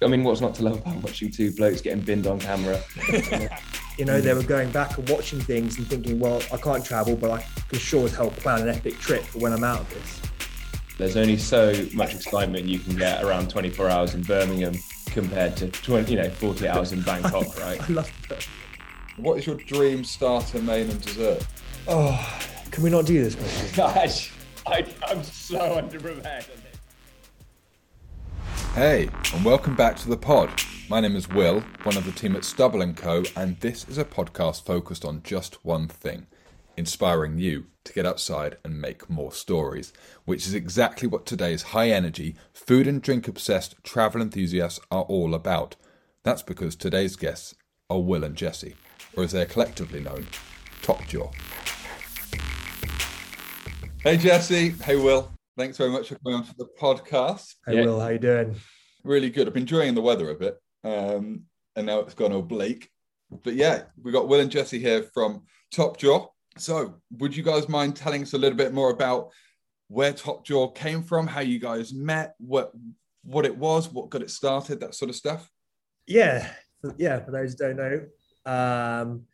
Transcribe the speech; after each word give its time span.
I 0.00 0.06
mean, 0.06 0.22
what's 0.22 0.40
not 0.40 0.54
to 0.56 0.62
love 0.62 0.78
about 0.78 0.96
watching 1.02 1.30
two 1.30 1.52
blokes 1.52 1.80
getting 1.80 2.02
binned 2.02 2.26
on 2.26 2.38
camera? 2.38 2.80
you 3.98 4.04
know, 4.04 4.20
they 4.20 4.32
were 4.32 4.44
going 4.44 4.70
back 4.70 4.96
and 4.96 5.08
watching 5.08 5.40
things 5.40 5.76
and 5.76 5.88
thinking, 5.88 6.20
well, 6.20 6.40
I 6.52 6.56
can't 6.56 6.84
travel, 6.84 7.16
but 7.16 7.30
I 7.32 7.44
can 7.68 7.80
sure 7.80 8.04
as 8.04 8.14
hell 8.14 8.30
plan 8.30 8.62
an 8.62 8.68
epic 8.68 8.98
trip 9.00 9.24
for 9.24 9.40
when 9.40 9.52
I'm 9.52 9.64
out 9.64 9.80
of 9.80 9.90
this. 9.90 10.20
There's 10.98 11.16
only 11.16 11.36
so 11.36 11.74
much 11.94 12.14
excitement 12.14 12.66
you 12.66 12.78
can 12.78 12.96
get 12.96 13.24
around 13.24 13.50
24 13.50 13.88
hours 13.88 14.14
in 14.14 14.22
Birmingham 14.22 14.74
compared 15.06 15.56
to 15.56 15.68
20, 15.68 16.12
you 16.12 16.22
know, 16.22 16.30
40 16.30 16.68
hours 16.68 16.92
in 16.92 17.02
Bangkok, 17.02 17.58
right? 17.60 17.80
I 17.80 17.92
love 17.92 18.12
that. 18.28 18.46
What 19.16 19.38
is 19.38 19.46
your 19.46 19.56
dream 19.56 20.04
starter, 20.04 20.60
main, 20.62 20.90
and 20.90 21.00
dessert? 21.00 21.44
Oh, 21.88 22.40
can 22.70 22.84
we 22.84 22.90
not 22.90 23.04
do 23.04 23.22
this 23.24 23.34
question? 23.34 23.68
Gosh, 23.76 24.32
I, 24.64 24.86
I'm 25.08 25.24
so 25.24 25.58
underprepared 25.58 26.50
on 26.50 26.62
this. 26.62 26.67
Hey, 28.78 29.08
and 29.34 29.44
welcome 29.44 29.74
back 29.74 29.96
to 29.96 30.08
the 30.08 30.16
pod. 30.16 30.48
My 30.88 31.00
name 31.00 31.16
is 31.16 31.28
Will, 31.28 31.64
one 31.82 31.96
of 31.96 32.04
the 32.04 32.12
team 32.12 32.36
at 32.36 32.44
Stubble 32.44 32.86
& 32.92 32.94
Co, 32.94 33.24
and 33.34 33.58
this 33.58 33.84
is 33.88 33.98
a 33.98 34.04
podcast 34.04 34.64
focused 34.64 35.04
on 35.04 35.24
just 35.24 35.64
one 35.64 35.88
thing, 35.88 36.28
inspiring 36.76 37.38
you 37.38 37.66
to 37.82 37.92
get 37.92 38.06
outside 38.06 38.56
and 38.62 38.80
make 38.80 39.10
more 39.10 39.32
stories, 39.32 39.92
which 40.26 40.46
is 40.46 40.54
exactly 40.54 41.08
what 41.08 41.26
today's 41.26 41.62
high 41.74 41.90
energy, 41.90 42.36
food 42.52 42.86
and 42.86 43.02
drink 43.02 43.26
obsessed 43.26 43.74
travel 43.82 44.22
enthusiasts 44.22 44.78
are 44.92 45.02
all 45.02 45.34
about. 45.34 45.74
That's 46.22 46.44
because 46.44 46.76
today's 46.76 47.16
guests 47.16 47.56
are 47.90 47.98
Will 47.98 48.22
and 48.22 48.36
Jesse, 48.36 48.76
or 49.16 49.24
as 49.24 49.32
they're 49.32 49.44
collectively 49.44 49.98
known, 49.98 50.28
Top 50.82 51.04
Jaw. 51.08 51.32
Hey 54.04 54.18
Jesse, 54.18 54.68
hey 54.68 54.94
Will. 54.94 55.32
Thanks 55.56 55.76
very 55.76 55.90
much 55.90 56.10
for 56.10 56.14
coming 56.20 56.38
on 56.38 56.44
to 56.44 56.54
the 56.56 56.68
podcast. 56.80 57.56
Hey, 57.66 57.78
Yeah. 57.78 57.86
Will, 57.86 57.98
how 57.98 58.10
you 58.10 58.20
doing? 58.20 58.54
Really 59.04 59.30
good. 59.30 59.46
I've 59.46 59.54
been 59.54 59.62
enjoying 59.62 59.94
the 59.94 60.02
weather 60.02 60.30
a 60.30 60.34
bit, 60.34 60.58
um, 60.84 61.42
and 61.76 61.86
now 61.86 62.00
it's 62.00 62.14
gone 62.14 62.32
oblique. 62.32 62.90
But 63.30 63.54
yeah, 63.54 63.82
we've 64.02 64.14
got 64.14 64.28
Will 64.28 64.40
and 64.40 64.50
Jesse 64.50 64.78
here 64.78 65.02
from 65.02 65.44
Top 65.70 65.98
Jaw. 65.98 66.26
So, 66.56 67.00
would 67.18 67.36
you 67.36 67.42
guys 67.42 67.68
mind 67.68 67.94
telling 67.94 68.22
us 68.22 68.32
a 68.32 68.38
little 68.38 68.56
bit 68.56 68.72
more 68.72 68.90
about 68.90 69.30
where 69.88 70.12
Top 70.12 70.44
Jaw 70.44 70.68
came 70.68 71.02
from, 71.02 71.26
how 71.26 71.40
you 71.40 71.58
guys 71.58 71.92
met, 71.92 72.34
what 72.38 72.72
what 73.22 73.44
it 73.44 73.56
was, 73.56 73.92
what 73.92 74.10
got 74.10 74.22
it 74.22 74.30
started, 74.30 74.80
that 74.80 74.94
sort 74.94 75.10
of 75.10 75.16
stuff? 75.16 75.50
Yeah, 76.06 76.48
yeah. 76.96 77.20
For 77.20 77.30
those 77.30 77.52
who 77.52 77.58
don't 77.58 77.76
know, 77.76 78.06
um, 78.46 79.24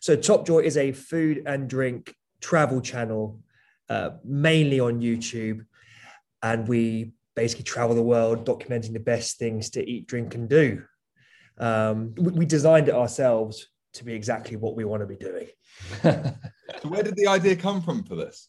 so 0.00 0.16
Top 0.16 0.46
Jaw 0.46 0.58
is 0.58 0.76
a 0.76 0.92
food 0.92 1.42
and 1.46 1.68
drink 1.68 2.14
travel 2.40 2.80
channel, 2.80 3.40
uh, 3.88 4.10
mainly 4.24 4.80
on 4.80 5.00
YouTube, 5.00 5.64
and 6.42 6.68
we 6.68 7.12
basically 7.34 7.64
travel 7.64 7.94
the 7.94 8.02
world 8.02 8.46
documenting 8.46 8.92
the 8.92 9.00
best 9.00 9.38
things 9.38 9.70
to 9.70 9.88
eat, 9.88 10.06
drink, 10.06 10.34
and 10.34 10.48
do. 10.48 10.82
Um, 11.58 12.14
we, 12.16 12.32
we 12.32 12.46
designed 12.46 12.88
it 12.88 12.94
ourselves 12.94 13.68
to 13.94 14.04
be 14.04 14.14
exactly 14.14 14.56
what 14.56 14.76
we 14.76 14.84
want 14.84 15.02
to 15.02 15.06
be 15.06 15.16
doing. 15.16 15.48
So, 16.82 16.88
where 16.88 17.02
did 17.02 17.14
the 17.16 17.26
idea 17.26 17.56
come 17.56 17.82
from 17.82 18.04
for 18.04 18.16
this? 18.16 18.48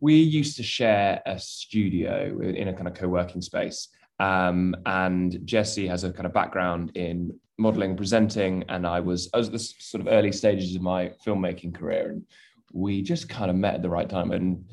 we 0.00 0.14
used 0.14 0.56
to 0.56 0.62
share 0.62 1.22
a 1.26 1.38
studio 1.38 2.38
in 2.40 2.68
a 2.68 2.72
kind 2.72 2.88
of 2.88 2.94
co-working 2.94 3.42
space 3.42 3.88
um, 4.20 4.74
and 4.86 5.40
jesse 5.44 5.86
has 5.86 6.04
a 6.04 6.12
kind 6.12 6.26
of 6.26 6.32
background 6.32 6.96
in 6.96 7.38
modeling 7.58 7.90
and 7.90 7.98
presenting 7.98 8.64
and 8.68 8.86
i 8.86 9.00
was 9.00 9.30
i 9.32 9.38
was 9.38 9.48
at 9.48 9.52
the 9.52 9.58
sort 9.58 10.00
of 10.00 10.12
early 10.12 10.32
stages 10.32 10.74
of 10.74 10.82
my 10.82 11.10
filmmaking 11.24 11.74
career 11.74 12.10
and 12.10 12.22
we 12.72 13.00
just 13.00 13.28
kind 13.28 13.50
of 13.50 13.56
met 13.56 13.74
at 13.74 13.82
the 13.82 13.88
right 13.88 14.08
time 14.08 14.32
and 14.32 14.64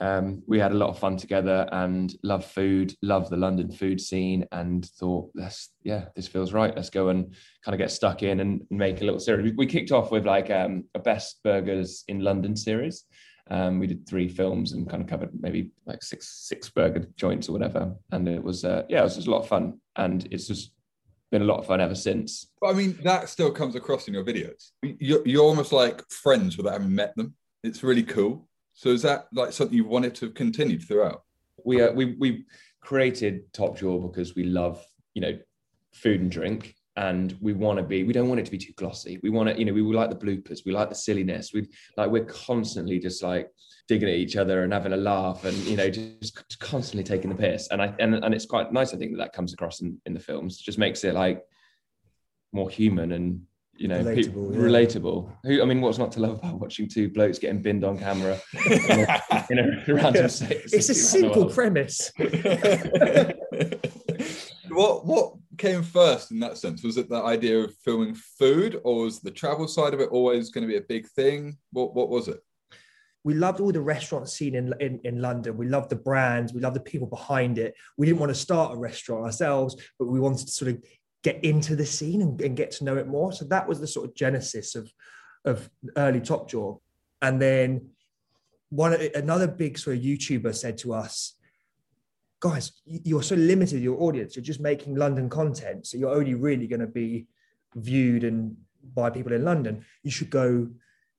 um, 0.00 0.42
we 0.46 0.58
had 0.58 0.72
a 0.72 0.76
lot 0.76 0.88
of 0.88 0.98
fun 0.98 1.16
together 1.16 1.68
and 1.72 2.16
love 2.22 2.44
food 2.44 2.94
love 3.02 3.28
the 3.28 3.36
london 3.36 3.70
food 3.70 4.00
scene 4.00 4.46
and 4.52 4.86
thought 4.98 5.30
let's 5.34 5.70
yeah 5.82 6.06
this 6.16 6.26
feels 6.26 6.52
right 6.52 6.74
let's 6.74 6.90
go 6.90 7.08
and 7.08 7.34
kind 7.64 7.74
of 7.74 7.78
get 7.78 7.90
stuck 7.90 8.22
in 8.22 8.40
and 8.40 8.62
make 8.70 9.00
a 9.00 9.04
little 9.04 9.20
series 9.20 9.44
we, 9.44 9.52
we 9.52 9.66
kicked 9.66 9.92
off 9.92 10.10
with 10.10 10.26
like 10.26 10.50
um, 10.50 10.84
a 10.94 10.98
best 10.98 11.42
burgers 11.44 12.04
in 12.08 12.20
london 12.20 12.56
series 12.56 13.04
um, 13.50 13.78
we 13.78 13.86
did 13.86 14.06
three 14.06 14.28
films 14.28 14.72
and 14.72 14.88
kind 14.88 15.02
of 15.02 15.08
covered 15.08 15.30
maybe 15.38 15.70
like 15.84 16.02
six 16.02 16.28
six 16.46 16.68
burger 16.68 17.06
joints 17.16 17.48
or 17.48 17.52
whatever, 17.52 17.94
and 18.12 18.28
it 18.28 18.42
was 18.42 18.64
uh, 18.64 18.84
yeah, 18.88 19.00
it 19.00 19.04
was 19.04 19.16
just 19.16 19.26
a 19.26 19.30
lot 19.30 19.42
of 19.42 19.48
fun, 19.48 19.80
and 19.96 20.26
it's 20.30 20.46
just 20.46 20.72
been 21.30 21.42
a 21.42 21.46
lot 21.46 21.58
of 21.58 21.66
fun 21.66 21.80
ever 21.80 21.94
since. 21.94 22.48
But 22.60 22.68
I 22.68 22.72
mean, 22.74 22.98
that 23.02 23.28
still 23.28 23.50
comes 23.50 23.74
across 23.74 24.06
in 24.06 24.14
your 24.14 24.24
videos. 24.24 24.70
You're, 24.82 25.26
you're 25.26 25.44
almost 25.44 25.72
like 25.72 26.02
friends 26.10 26.56
without 26.56 26.74
having 26.74 26.94
met 26.94 27.16
them. 27.16 27.34
It's 27.64 27.82
really 27.82 28.02
cool. 28.02 28.48
So, 28.74 28.90
is 28.90 29.02
that 29.02 29.26
like 29.32 29.52
something 29.52 29.76
you 29.76 29.84
wanted 29.84 30.14
to 30.16 30.26
have 30.26 30.34
continued 30.34 30.82
throughout? 30.82 31.22
We 31.64 31.82
uh, 31.82 31.92
we 31.92 32.16
we 32.18 32.44
created 32.80 33.52
Top 33.52 33.78
Jaw 33.78 33.98
because 33.98 34.34
we 34.34 34.44
love 34.44 34.84
you 35.14 35.22
know 35.22 35.38
food 35.92 36.20
and 36.20 36.30
drink, 36.30 36.74
and 36.96 37.36
we 37.40 37.52
want 37.52 37.78
to 37.78 37.82
be 37.82 38.02
we 38.02 38.12
don't 38.12 38.28
want 38.28 38.40
it 38.40 38.46
to 38.46 38.50
be 38.50 38.58
too 38.58 38.72
glossy. 38.76 39.18
We 39.22 39.30
want 39.30 39.50
to 39.50 39.58
you 39.58 39.64
know 39.64 39.72
we, 39.72 39.82
like 39.82 40.10
the 40.10 40.16
bloopers, 40.26 40.60
we 40.64 40.72
like 40.72 40.88
the 40.88 40.94
silliness. 40.94 41.52
We 41.52 41.68
like 41.96 42.10
we're 42.10 42.24
constantly 42.24 42.98
just 42.98 43.22
like 43.22 43.50
digging 43.88 44.08
at 44.08 44.14
each 44.14 44.36
other 44.36 44.62
and 44.62 44.72
having 44.72 44.92
a 44.92 44.96
laugh 44.96 45.44
and 45.44 45.56
you 45.58 45.76
know 45.76 45.90
just 45.90 46.58
constantly 46.60 47.02
taking 47.02 47.30
the 47.30 47.36
piss 47.36 47.68
and 47.70 47.82
i 47.82 47.92
and, 47.98 48.14
and 48.14 48.32
it's 48.32 48.46
quite 48.46 48.72
nice 48.72 48.94
i 48.94 48.96
think 48.96 49.10
that 49.10 49.18
that 49.18 49.32
comes 49.32 49.52
across 49.52 49.80
in, 49.80 50.00
in 50.06 50.14
the 50.14 50.20
films 50.20 50.56
just 50.56 50.78
makes 50.78 51.02
it 51.04 51.14
like 51.14 51.42
more 52.52 52.70
human 52.70 53.12
and 53.12 53.42
you 53.82 53.88
know 53.88 54.04
pe- 54.04 54.22
Relatable, 54.22 54.54
yeah. 54.54 54.60
relatable 54.60 55.28
who 55.42 55.60
i 55.60 55.64
mean 55.64 55.80
what's 55.80 55.98
not 55.98 56.12
to 56.12 56.20
love 56.20 56.38
about 56.38 56.60
watching 56.60 56.88
two 56.88 57.10
blokes 57.10 57.38
getting 57.38 57.60
binned 57.60 57.82
on 57.84 57.98
camera 57.98 58.38
in 58.70 58.90
a, 58.90 59.20
in 59.50 59.58
a 59.58 59.84
random 59.94 60.28
city 60.28 60.60
It's 60.72 60.88
a 60.88 60.94
simple 60.94 61.50
premise. 61.50 62.12
what 64.68 65.04
what 65.04 65.34
came 65.58 65.82
first 65.82 66.30
in 66.30 66.38
that 66.40 66.58
sense? 66.58 66.82
Was 66.82 66.96
it 66.96 67.08
the 67.08 67.22
idea 67.22 67.58
of 67.58 67.74
filming 67.84 68.14
food, 68.14 68.80
or 68.84 69.04
was 69.04 69.20
the 69.20 69.30
travel 69.30 69.68
side 69.68 69.94
of 69.94 70.00
it 70.00 70.08
always 70.10 70.50
going 70.50 70.62
to 70.62 70.68
be 70.68 70.78
a 70.78 70.82
big 70.82 71.06
thing? 71.08 71.56
What 71.72 71.94
what 71.94 72.08
was 72.08 72.28
it? 72.28 72.40
we 73.24 73.34
loved 73.34 73.60
all 73.60 73.70
the 73.70 73.80
restaurant 73.80 74.28
scene 74.28 74.54
in, 74.54 74.74
in, 74.80 75.00
in 75.04 75.20
London. 75.20 75.56
We 75.56 75.68
loved 75.68 75.90
the 75.90 75.96
brands. 75.96 76.52
We 76.52 76.60
loved 76.60 76.76
the 76.76 76.80
people 76.80 77.06
behind 77.06 77.58
it. 77.58 77.74
We 77.96 78.06
didn't 78.06 78.18
want 78.18 78.30
to 78.30 78.38
start 78.38 78.74
a 78.74 78.76
restaurant 78.76 79.24
ourselves, 79.24 79.76
but 79.98 80.06
we 80.06 80.18
wanted 80.18 80.46
to 80.46 80.52
sort 80.52 80.72
of 80.72 80.84
get 81.22 81.44
into 81.44 81.76
the 81.76 81.86
scene 81.86 82.22
and, 82.22 82.40
and 82.40 82.56
get 82.56 82.70
to 82.72 82.84
know 82.84 82.96
it 82.96 83.06
more. 83.06 83.32
So 83.32 83.44
that 83.46 83.68
was 83.68 83.80
the 83.80 83.86
sort 83.86 84.08
of 84.08 84.14
genesis 84.14 84.74
of, 84.74 84.92
of 85.44 85.70
early 85.96 86.20
Top 86.20 86.48
Jaw. 86.50 86.76
And 87.20 87.40
then 87.40 87.90
one 88.70 88.94
another 89.14 89.46
big 89.46 89.78
sort 89.78 89.96
of 89.96 90.02
YouTuber 90.02 90.54
said 90.54 90.78
to 90.78 90.94
us, 90.94 91.36
guys, 92.40 92.72
you're 92.84 93.22
so 93.22 93.36
limited 93.36 93.80
your 93.82 94.02
audience. 94.02 94.34
You're 94.34 94.42
just 94.44 94.60
making 94.60 94.96
London 94.96 95.28
content. 95.28 95.86
So 95.86 95.96
you're 95.96 96.14
only 96.14 96.34
really 96.34 96.66
going 96.66 96.80
to 96.80 96.86
be 96.88 97.26
viewed 97.76 98.24
and 98.24 98.56
by 98.94 99.10
people 99.10 99.32
in 99.32 99.44
London. 99.44 99.84
You 100.02 100.10
should 100.10 100.30
go 100.30 100.68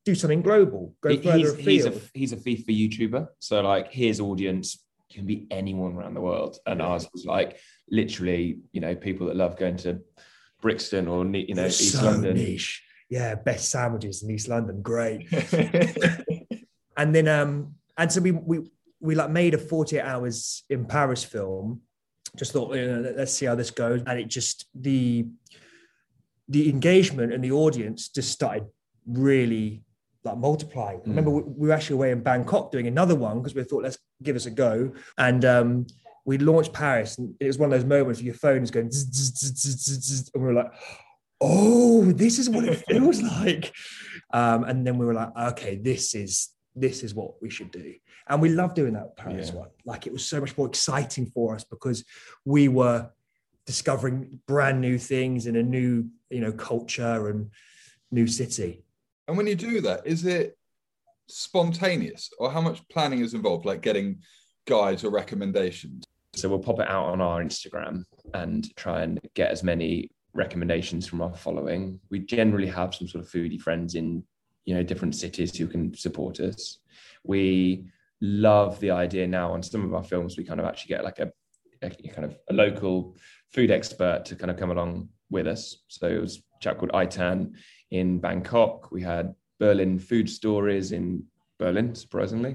do 0.05 0.15
something 0.15 0.41
global, 0.41 0.93
go 1.01 1.09
He- 1.09 1.17
further 1.17 1.37
he's, 1.37 1.51
afield. 1.53 1.67
he's 1.67 1.85
a 1.85 1.93
he's 2.13 2.33
a 2.33 2.37
FIFA 2.37 2.89
YouTuber, 2.89 3.27
so 3.39 3.61
like 3.61 3.91
his 3.91 4.19
audience 4.19 4.83
can 5.13 5.25
be 5.25 5.47
anyone 5.51 5.95
around 5.95 6.13
the 6.13 6.21
world, 6.21 6.57
and 6.65 6.81
ours 6.81 7.07
was 7.13 7.25
like 7.25 7.57
literally, 7.89 8.59
you 8.71 8.81
know, 8.81 8.95
people 8.95 9.27
that 9.27 9.35
love 9.35 9.57
going 9.57 9.77
to 9.77 10.01
Brixton 10.61 11.07
or 11.07 11.25
you 11.25 11.55
know 11.55 11.65
It's 11.65 11.81
East 11.81 11.99
so 11.99 12.05
London. 12.05 12.35
niche. 12.35 12.83
Yeah, 13.09 13.35
best 13.35 13.69
sandwiches 13.69 14.23
in 14.23 14.31
East 14.31 14.47
London. 14.47 14.81
Great. 14.81 15.27
and 16.97 17.13
then 17.13 17.27
um, 17.27 17.75
and 17.97 18.11
so 18.11 18.21
we 18.21 18.31
we 18.31 18.59
we 18.99 19.15
like 19.15 19.29
made 19.29 19.53
a 19.53 19.57
48 19.57 20.01
hours 20.01 20.63
in 20.69 20.85
Paris 20.85 21.23
film. 21.23 21.81
Just 22.35 22.53
thought, 22.53 22.75
you 22.75 22.87
know, 22.87 23.13
let's 23.15 23.33
see 23.33 23.45
how 23.45 23.53
this 23.53 23.69
goes. 23.69 24.01
And 24.07 24.19
it 24.19 24.27
just 24.27 24.65
the 24.73 25.27
the 26.47 26.69
engagement 26.69 27.33
and 27.33 27.43
the 27.43 27.51
audience 27.51 28.09
just 28.09 28.31
started 28.31 28.65
really 29.05 29.83
like 30.23 30.37
multiplying. 30.37 31.01
I 31.05 31.09
remember 31.09 31.31
we, 31.31 31.41
we 31.43 31.67
were 31.67 31.73
actually 31.73 31.95
away 31.95 32.11
in 32.11 32.23
Bangkok 32.23 32.71
doing 32.71 32.87
another 32.87 33.15
one 33.15 33.39
because 33.39 33.53
we 33.53 33.63
thought 33.63 33.83
let's 33.83 33.97
give 34.23 34.35
us 34.35 34.45
a 34.45 34.51
go. 34.51 34.93
And 35.17 35.43
um 35.45 35.87
we 36.25 36.37
launched 36.37 36.71
Paris, 36.73 37.17
and 37.17 37.35
it 37.39 37.47
was 37.47 37.57
one 37.57 37.71
of 37.73 37.77
those 37.77 37.87
moments 37.87 38.19
where 38.21 38.25
your 38.27 38.33
phone 38.35 38.63
is 38.63 38.71
going, 38.71 38.89
zzz, 38.89 39.09
zzz, 39.11 39.59
zzz, 39.59 39.75
zzz, 39.85 40.05
zzz, 40.07 40.31
and 40.33 40.41
we 40.41 40.47
were 40.53 40.53
like, 40.63 40.71
"Oh, 41.41 42.05
this 42.05 42.39
is 42.39 42.49
what 42.49 42.63
it 42.65 42.75
feels 42.87 43.21
like." 43.21 43.73
Um, 44.33 44.63
and 44.63 44.87
then 44.87 44.97
we 44.97 45.05
were 45.05 45.13
like, 45.13 45.35
"Okay, 45.51 45.75
this 45.75 46.15
is 46.15 46.49
this 46.75 47.03
is 47.03 47.13
what 47.13 47.41
we 47.41 47.49
should 47.49 47.71
do." 47.71 47.93
And 48.29 48.41
we 48.41 48.49
loved 48.49 48.75
doing 48.75 48.93
that 48.93 49.17
Paris 49.17 49.49
Yeah. 49.49 49.59
one. 49.59 49.69
Like 49.85 50.07
it 50.07 50.13
was 50.13 50.25
so 50.25 50.39
much 50.39 50.57
more 50.57 50.67
exciting 50.67 51.25
for 51.25 51.55
us 51.55 51.65
because 51.65 52.05
we 52.45 52.69
were 52.69 53.09
discovering 53.65 54.39
brand 54.47 54.79
new 54.81 54.97
things 54.97 55.45
in 55.45 55.55
a 55.57 55.63
new, 55.63 56.07
you 56.29 56.39
know, 56.39 56.51
culture 56.53 57.27
and 57.29 57.49
new 58.11 58.27
city. 58.27 58.83
and 59.27 59.37
when 59.37 59.47
you 59.47 59.55
do 59.55 59.81
that, 59.81 60.05
is 60.05 60.25
it 60.25 60.57
spontaneous, 61.27 62.29
or 62.39 62.51
how 62.51 62.61
much 62.61 62.87
planning 62.89 63.19
is 63.19 63.33
involved, 63.33 63.65
like 63.65 63.81
getting 63.81 64.19
guides 64.65 65.03
or 65.03 65.09
recommendations? 65.09 66.03
So 66.35 66.49
we'll 66.49 66.59
pop 66.59 66.79
it 66.79 66.87
out 66.87 67.05
on 67.05 67.21
our 67.21 67.43
Instagram 67.43 68.05
and 68.33 68.75
try 68.75 69.03
and 69.03 69.19
get 69.35 69.51
as 69.51 69.63
many 69.63 70.09
recommendations 70.33 71.07
from 71.07 71.21
our 71.21 71.33
following. 71.35 71.99
We 72.09 72.19
generally 72.19 72.67
have 72.67 72.95
some 72.95 73.07
sort 73.07 73.23
of 73.23 73.29
foodie 73.29 73.61
friends 73.61 73.95
in, 73.95 74.23
you 74.65 74.73
know, 74.73 74.83
different 74.83 75.15
cities 75.15 75.55
who 75.55 75.67
can 75.67 75.93
support 75.95 76.39
us. 76.39 76.79
We 77.23 77.85
love 78.21 78.79
the 78.79 78.91
idea 78.91 79.27
now 79.27 79.53
on 79.53 79.61
some 79.61 79.85
of 79.85 79.93
our 79.93 80.03
films. 80.03 80.37
We 80.37 80.43
kind 80.43 80.59
of 80.59 80.65
actually 80.65 80.95
get 80.95 81.03
like 81.03 81.19
a, 81.19 81.31
a 81.83 81.89
kind 81.89 82.25
of 82.25 82.37
a 82.49 82.53
local 82.53 83.15
food 83.51 83.69
expert 83.69 84.25
to 84.25 84.35
kind 84.35 84.49
of 84.49 84.57
come 84.57 84.71
along 84.71 85.09
with 85.29 85.45
us. 85.45 85.83
So 85.87 86.07
it 86.07 86.19
was 86.19 86.37
a 86.37 86.41
chap 86.61 86.79
called 86.79 86.93
Itan 86.93 87.53
in 87.91 88.19
Bangkok. 88.19 88.91
We 88.91 89.03
had 89.03 89.35
Berlin 89.63 89.99
food 90.09 90.27
stories 90.39 90.91
in 90.91 91.23
Berlin, 91.63 91.95
surprisingly. 91.95 92.53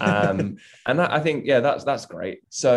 Um, 0.00 0.38
and 0.86 0.98
that, 1.00 1.10
I 1.18 1.20
think, 1.20 1.44
yeah, 1.44 1.60
that's 1.60 1.84
that's 1.84 2.06
great. 2.06 2.38
So 2.48 2.70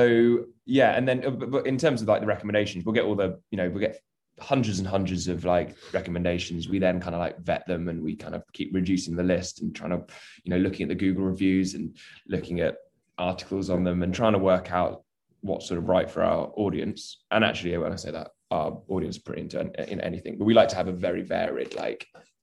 yeah, 0.65 0.91
and 0.97 1.07
then 1.07 1.17
uh, 1.25 1.29
but, 1.53 1.65
in 1.71 1.77
terms 1.77 2.01
of 2.01 2.07
like 2.07 2.21
the 2.21 2.33
recommendations, 2.35 2.83
we'll 2.83 2.99
get 2.99 3.05
all 3.05 3.15
the, 3.23 3.39
you 3.51 3.57
know, 3.59 3.69
we'll 3.69 3.87
get 3.87 3.95
hundreds 4.39 4.79
and 4.79 4.87
hundreds 4.87 5.27
of 5.33 5.45
like 5.45 5.69
recommendations. 5.93 6.67
We 6.67 6.79
then 6.79 6.99
kind 6.99 7.15
of 7.15 7.21
like 7.25 7.37
vet 7.49 7.63
them 7.67 7.87
and 7.89 8.03
we 8.07 8.15
kind 8.15 8.35
of 8.35 8.41
keep 8.51 8.69
reducing 8.73 9.15
the 9.15 9.29
list 9.33 9.61
and 9.61 9.73
trying 9.73 9.91
to, 9.91 10.01
you 10.43 10.49
know, 10.51 10.61
looking 10.65 10.83
at 10.85 10.89
the 10.89 11.03
Google 11.03 11.25
reviews 11.25 11.75
and 11.75 11.95
looking 12.27 12.59
at 12.59 12.75
articles 13.17 13.69
on 13.69 13.83
them 13.83 14.03
and 14.03 14.13
trying 14.13 14.33
to 14.33 14.39
work 14.51 14.71
out 14.79 15.03
what's 15.41 15.67
sort 15.67 15.77
of 15.77 15.87
right 15.87 16.09
for 16.09 16.21
our 16.23 16.51
audience. 16.63 17.23
And 17.29 17.43
actually, 17.43 17.77
when 17.77 17.93
I 17.93 17.97
say 17.97 18.11
that, 18.11 18.31
our 18.49 18.81
audience 18.89 19.15
is 19.15 19.23
pretty 19.23 19.43
into 19.43 19.59
in 19.91 20.01
anything, 20.01 20.37
but 20.37 20.45
we 20.45 20.53
like 20.53 20.69
to 20.69 20.75
have 20.75 20.89
a 20.89 20.97
very 21.07 21.21
varied, 21.21 21.73
like, 21.75 22.01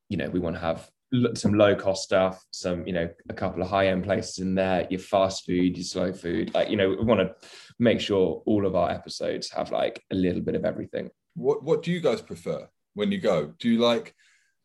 you 0.09 0.17
know, 0.17 0.31
we 0.31 0.41
want 0.41 0.57
to 0.57 0.61
have 0.61 0.89
some 1.34 1.55
low 1.55 1.75
cost 1.75 2.05
stuff, 2.05 2.44
some, 2.50 2.87
you 2.87 2.93
know, 2.93 3.08
a 3.28 3.34
couple 3.34 3.62
of 3.62 3.69
high 3.69 3.88
end 3.88 4.05
places 4.05 4.38
in 4.38 4.55
there, 4.55 4.87
your 4.90 5.00
fast 5.00 5.46
food, 5.46 5.76
your 5.76 5.84
slow 5.84 6.12
food. 6.12 6.52
Like, 6.55 6.69
you 6.69 6.76
know, 6.76 6.90
we 6.90 7.05
want 7.05 7.20
to 7.20 7.34
make 7.78 8.00
sure 8.00 8.43
all 8.46 8.66
of 8.66 8.75
our 8.75 8.90
episodes 8.90 9.50
have 9.50 9.70
like 9.70 10.02
a 10.10 10.14
little 10.14 10.43
bit 10.43 10.55
of 10.55 10.64
everything. 10.64 11.10
What 11.34 11.62
What 11.62 11.82
do 11.82 11.90
you 11.90 12.00
guys 12.00 12.20
prefer 12.20 12.69
when 12.94 13.10
you 13.10 13.20
go? 13.20 13.55
Do 13.58 13.70
you 13.70 13.78
like 13.78 14.14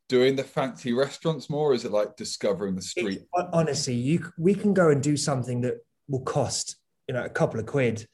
doing 0.10 0.36
the 0.36 0.44
fancy 0.44 0.94
restaurants 0.94 1.50
more? 1.50 1.72
Or 1.72 1.74
is 1.74 1.86
it 1.86 1.92
like 1.92 2.18
discovering 2.18 2.76
the 2.76 2.82
street? 2.82 3.22
It, 3.22 3.48
honestly, 3.54 3.94
you 3.94 4.32
we 4.38 4.54
can 4.54 4.74
go 4.74 4.90
and 4.90 5.02
do 5.02 5.16
something 5.16 5.62
that 5.62 5.78
will 6.08 6.22
cost 6.22 6.76
you 7.08 7.14
know 7.14 7.24
a 7.24 7.30
couple 7.30 7.60
of 7.60 7.66
quid, 7.66 8.08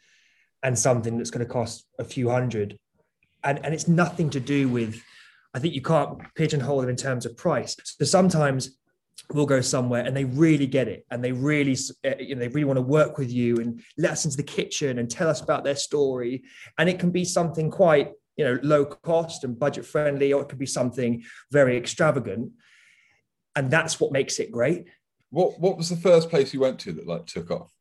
and 0.61 0.77
something 0.77 1.17
that's 1.17 1.31
going 1.31 1.45
to 1.45 1.51
cost 1.51 1.85
a 1.97 2.03
few 2.03 2.29
hundred, 2.29 2.77
and 3.43 3.63
and 3.65 3.73
it's 3.73 3.87
nothing 3.87 4.29
to 4.31 4.39
do 4.39 4.69
with 4.69 5.01
I 5.53 5.59
think 5.59 5.73
you 5.73 5.81
can't 5.81 6.19
pigeonhole 6.35 6.81
them 6.81 6.89
in 6.89 6.95
terms 6.95 7.25
of 7.25 7.35
price. 7.37 7.75
So 7.83 8.05
sometimes 8.05 8.77
we'll 9.33 9.45
go 9.45 9.61
somewhere 9.61 10.05
and 10.05 10.15
they 10.15 10.25
really 10.25 10.65
get 10.65 10.87
it 10.87 11.05
and 11.11 11.23
they 11.23 11.31
really 11.31 11.77
eh, 12.03 12.15
you 12.19 12.35
know 12.35 12.39
they 12.39 12.47
really 12.47 12.65
want 12.65 12.77
to 12.77 12.81
work 12.81 13.17
with 13.17 13.31
you 13.31 13.57
and 13.57 13.81
let 13.97 14.11
us 14.11 14.25
into 14.25 14.37
the 14.37 14.43
kitchen 14.43 14.99
and 14.99 15.09
tell 15.09 15.29
us 15.29 15.41
about 15.41 15.63
their 15.63 15.75
story. 15.75 16.43
And 16.77 16.89
it 16.89 16.99
can 16.99 17.11
be 17.11 17.25
something 17.25 17.69
quite 17.71 18.11
you 18.37 18.45
know 18.45 18.59
low 18.63 18.85
cost 18.85 19.43
and 19.43 19.57
budget 19.57 19.85
friendly 19.85 20.33
or 20.33 20.41
it 20.41 20.49
could 20.49 20.59
be 20.59 20.65
something 20.65 21.23
very 21.51 21.77
extravagant. 21.77 22.51
And 23.55 23.69
that's 23.71 23.99
what 23.99 24.11
makes 24.11 24.39
it 24.39 24.51
great. 24.51 24.87
What 25.31 25.59
what 25.59 25.77
was 25.77 25.89
the 25.89 25.97
first 25.97 26.29
place 26.29 26.53
you 26.53 26.59
went 26.59 26.79
to 26.79 26.93
that 26.93 27.07
like 27.07 27.25
took 27.25 27.51
off 27.51 27.71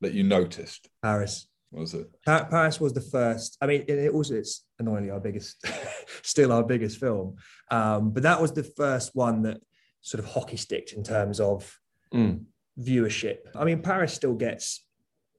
that 0.00 0.12
you 0.12 0.24
noticed? 0.24 0.88
Paris 1.02 1.46
was 1.72 1.94
it? 1.94 2.10
Paris 2.24 2.80
was 2.80 2.92
the 2.92 3.00
first. 3.00 3.56
I 3.60 3.66
mean, 3.66 3.84
it 3.88 4.12
also 4.12 4.34
it's 4.34 4.64
annoyingly 4.78 5.10
our 5.10 5.20
biggest, 5.20 5.64
still 6.22 6.52
our 6.52 6.62
biggest 6.62 6.98
film. 6.98 7.36
Um, 7.70 8.10
but 8.10 8.22
that 8.24 8.40
was 8.40 8.52
the 8.52 8.62
first 8.62 9.14
one 9.14 9.42
that 9.42 9.60
sort 10.02 10.22
of 10.22 10.30
hockey 10.30 10.56
sticked 10.56 10.92
in 10.92 11.02
terms 11.02 11.40
of 11.40 11.78
mm. 12.12 12.44
viewership. 12.78 13.38
I 13.54 13.64
mean, 13.64 13.80
Paris 13.80 14.12
still 14.12 14.34
gets 14.34 14.84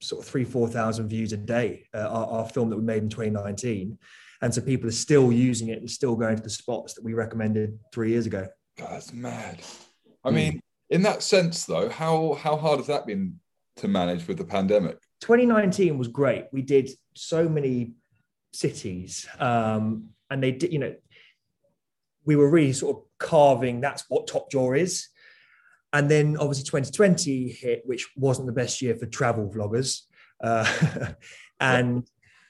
sort 0.01 0.23
of 0.23 0.29
three, 0.29 0.43
four 0.43 0.67
thousand 0.67 1.07
views 1.07 1.33
a 1.33 1.37
day. 1.37 1.85
Uh, 1.93 1.99
our, 1.99 2.27
our, 2.27 2.49
film 2.49 2.69
that 2.69 2.77
we 2.77 2.83
made 2.83 3.03
in 3.03 3.09
2019, 3.09 3.97
and 4.41 4.53
so 4.53 4.61
people 4.61 4.89
are 4.89 4.91
still 4.91 5.31
using 5.31 5.69
it 5.69 5.79
and 5.79 5.89
still 5.89 6.15
going 6.15 6.35
to 6.35 6.43
the 6.43 6.49
spots 6.49 6.95
that 6.95 7.03
we 7.03 7.13
recommended 7.13 7.77
three 7.93 8.09
years 8.09 8.25
ago. 8.25 8.47
God, 8.77 8.89
that's 8.91 9.13
mad. 9.13 9.61
I 10.23 10.31
mm. 10.31 10.33
mean, 10.33 10.59
in 10.89 11.03
that 11.03 11.21
sense, 11.21 11.65
though, 11.65 11.89
how 11.89 12.33
how 12.33 12.57
hard 12.57 12.79
has 12.79 12.87
that 12.87 13.05
been 13.05 13.39
to 13.77 13.87
manage 13.87 14.27
with 14.27 14.37
the 14.37 14.45
pandemic? 14.45 14.97
2019 15.23 15.97
was 15.97 16.09
great. 16.09 16.47
We 16.51 16.61
did 16.61 16.89
so 17.15 17.47
many 17.47 17.93
cities, 18.51 19.25
um, 19.39 20.09
and 20.29 20.43
they 20.43 20.51
did, 20.51 20.73
you 20.73 20.79
know, 20.79 20.93
we 22.25 22.35
were 22.35 22.49
really 22.49 22.73
sort 22.73 22.97
of 22.97 23.03
carving 23.19 23.79
that's 23.79 24.03
what 24.09 24.27
Top 24.27 24.51
Jaw 24.51 24.73
is. 24.73 25.07
And 25.93 26.11
then 26.11 26.35
obviously 26.35 26.65
2020 26.65 27.49
hit, 27.51 27.83
which 27.85 28.09
wasn't 28.17 28.47
the 28.47 28.53
best 28.53 28.81
year 28.81 28.95
for 28.95 29.05
travel 29.05 29.49
vloggers. 29.49 30.01
Uh, 30.43 31.13
and 31.61 32.05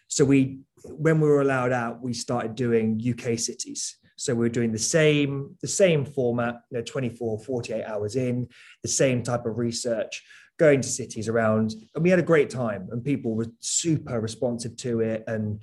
so 0.08 0.26
we, 0.26 0.62
when 0.84 1.20
we 1.20 1.28
were 1.28 1.42
allowed 1.42 1.74
out, 1.74 2.02
we 2.02 2.14
started 2.14 2.56
doing 2.56 3.00
UK 3.00 3.38
cities. 3.38 3.98
So 4.16 4.34
we 4.34 4.48
are 4.48 4.50
doing 4.50 4.72
the 4.72 4.80
same, 4.80 5.58
the 5.62 5.68
same 5.68 6.06
format, 6.06 6.62
you 6.72 6.80
know, 6.80 6.84
24, 6.84 7.40
48 7.40 7.84
hours 7.84 8.16
in, 8.16 8.48
the 8.82 8.90
same 8.90 9.22
type 9.22 9.46
of 9.46 9.60
research, 9.60 10.24
going 10.60 10.82
to 10.82 10.88
cities 10.88 11.28
around, 11.28 11.74
and 11.96 12.04
we 12.04 12.10
had 12.10 12.20
a 12.20 12.24
great 12.24 12.50
time, 12.50 12.88
and 12.92 13.04
people 13.04 13.36
were 13.36 13.48
super 13.60 14.20
responsive 14.20 14.76
to 14.78 15.00
it, 15.02 15.24
and 15.28 15.62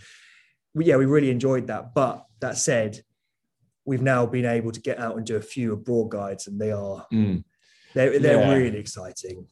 we, 0.74 0.86
yeah, 0.86 0.96
we 0.96 1.06
really 1.06 1.30
enjoyed 1.30 1.66
that. 1.68 1.94
But 1.94 2.24
that 2.40 2.56
said, 2.56 3.00
we've 3.84 4.02
now 4.02 4.26
been 4.26 4.46
able 4.46 4.72
to 4.72 4.80
get 4.80 4.98
out 4.98 5.16
and 5.16 5.26
do 5.26 5.36
a 5.36 5.42
few 5.42 5.72
abroad 5.72 6.10
guides, 6.10 6.46
and 6.46 6.60
they 6.60 6.72
are 6.72 7.06
mm. 7.12 7.42
they're 7.94 8.18
they're 8.18 8.40
yeah. 8.40 8.52
really 8.52 8.78
exciting. 8.78 9.46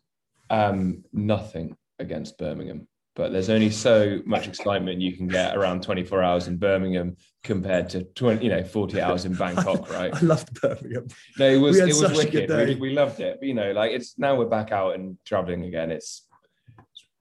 Um, 0.50 1.05
nothing 1.12 1.76
against 1.99 2.38
Birmingham 2.38 2.88
but 3.19 3.32
there's 3.32 3.50
only 3.50 3.69
so 3.69 4.20
much 4.25 4.47
excitement 4.47 5.00
you 5.00 5.12
can 5.12 5.26
get 5.26 5.56
around 5.56 5.82
24 5.82 6.23
hours 6.23 6.47
in 6.47 6.56
Birmingham 6.56 7.17
compared 7.43 7.88
to 7.91 8.05
20, 8.05 8.44
you 8.44 8.49
know, 8.49 8.62
40 8.62 9.00
hours 9.00 9.25
in 9.25 9.35
Bangkok, 9.35 9.91
right? 9.93 10.15
I 10.15 10.20
loved 10.20 10.59
Birmingham. 10.61 11.09
No, 11.37 11.49
it 11.49 11.56
was 11.56 11.79
it 11.79 11.87
was 11.87 12.12
wicked. 12.12 12.49
We, 12.49 12.76
we, 12.76 12.91
loved 12.91 13.19
it. 13.19 13.38
But, 13.41 13.49
you 13.49 13.55
know, 13.55 13.73
like 13.73 13.91
it's 13.91 14.17
now 14.19 14.37
we're 14.37 14.47
back 14.47 14.70
out 14.70 14.94
and 14.94 15.19
traveling 15.25 15.65
again. 15.65 15.91
It's 15.91 16.29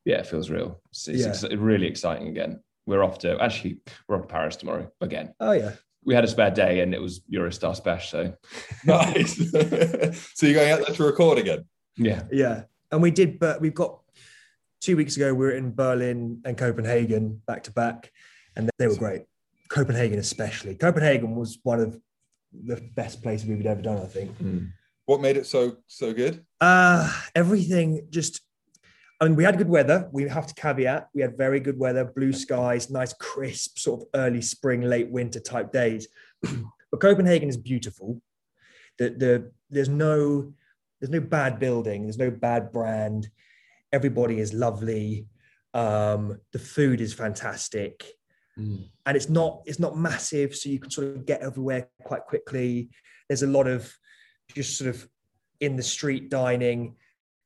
yeah, 0.06 0.20
it 0.20 0.28
feels 0.28 0.52
real. 0.52 0.80
It's, 0.92 1.08
it's 1.08 1.42
yeah. 1.42 1.50
really 1.58 1.88
exciting 1.88 2.28
again. 2.28 2.62
We're 2.86 3.04
off 3.04 3.18
to 3.20 3.42
actually 3.42 3.80
we're 4.08 4.18
off 4.18 4.22
to 4.22 4.28
Paris 4.28 4.56
tomorrow 4.56 4.92
again. 5.02 5.34
Oh 5.40 5.54
yeah. 5.54 5.72
We 6.06 6.14
had 6.14 6.24
a 6.24 6.28
spare 6.28 6.52
day 6.52 6.82
and 6.82 6.94
it 6.94 7.02
was 7.02 7.22
Eurostar 7.22 7.76
special. 7.76 8.20
So 8.20 8.34
nice. 8.86 9.36
so 10.36 10.46
you're 10.46 10.54
going 10.54 10.72
out 10.72 10.86
there 10.86 10.96
to 10.96 11.04
record 11.04 11.40
again? 11.40 11.66
Yeah. 11.98 12.22
Yeah. 12.32 12.64
And 12.92 13.02
we 13.02 13.10
did, 13.10 13.40
but 13.40 13.60
we've 13.60 13.74
got 13.74 14.00
two 14.81 14.97
weeks 14.97 15.15
ago, 15.15 15.33
we 15.33 15.45
were 15.45 15.51
in 15.51 15.74
Berlin 15.74 16.41
and 16.45 16.57
Copenhagen 16.57 17.41
back 17.45 17.63
to 17.63 17.71
back, 17.71 18.12
and 18.56 18.69
they 18.77 18.88
were 18.88 18.95
great. 18.95 19.24
Copenhagen, 19.69 20.19
especially. 20.19 20.75
Copenhagen 20.75 21.35
was 21.35 21.59
one 21.63 21.79
of 21.79 22.00
the 22.53 22.81
best 22.95 23.21
places 23.21 23.47
we've 23.47 23.65
ever 23.65 23.81
done, 23.81 23.97
I 23.97 24.06
think. 24.06 24.38
Mm. 24.39 24.71
What 25.06 25.21
made 25.21 25.38
it 25.38 25.45
so 25.45 25.77
so 25.88 26.13
good? 26.13 26.45
Uh, 26.59 27.12
everything 27.35 28.07
just. 28.09 28.41
I 29.19 29.25
mean, 29.25 29.35
we 29.35 29.44
had 29.44 29.57
good 29.57 29.69
weather. 29.69 30.09
We 30.12 30.27
have 30.27 30.45
to 30.45 30.53
caveat. 30.53 31.09
We 31.15 31.21
had 31.21 31.38
very 31.38 31.59
good 31.59 31.79
weather, 31.79 32.06
blue 32.06 32.33
skies, 32.33 32.91
nice, 32.91 33.13
crisp, 33.13 33.79
sort 33.79 34.01
of 34.01 34.07
early 34.13 34.41
spring, 34.41 34.81
late 34.81 35.09
winter 35.09 35.39
type 35.39 35.72
days. 35.72 36.07
but 36.41 37.01
Copenhagen 37.01 37.50
is 37.50 37.57
beautiful. 37.57 38.22
The, 39.00 39.10
the 39.10 39.51
there's 39.69 39.89
no 39.89 40.53
there's 41.00 41.10
no 41.10 41.19
bad 41.19 41.60
building. 41.60 42.03
There's 42.03 42.17
no 42.17 42.31
bad 42.31 42.72
brand 42.72 43.29
everybody 43.91 44.39
is 44.39 44.53
lovely 44.53 45.27
um, 45.74 46.39
the 46.53 46.60
food 46.60 47.01
is 47.01 47.13
fantastic. 47.13 48.03
Mm. 48.60 48.89
and 49.06 49.15
it's 49.15 49.29
not 49.29 49.62
it's 49.67 49.77
not 49.77 49.96
massive 49.96 50.56
so 50.56 50.67
you 50.67 50.79
can 50.79 50.89
sort 50.89 51.06
of 51.06 51.27
get 51.27 51.41
everywhere 51.41 51.89
quite 52.03 52.24
quickly. 52.24 52.89
There's 53.29 53.44
a 53.44 53.48
lot 53.48 53.67
of 53.67 53.94
just 54.56 54.79
sort 54.79 54.89
of 54.89 55.08
in 55.60 55.75
the 55.75 55.84
street 55.84 56.32
dining. 56.32 56.96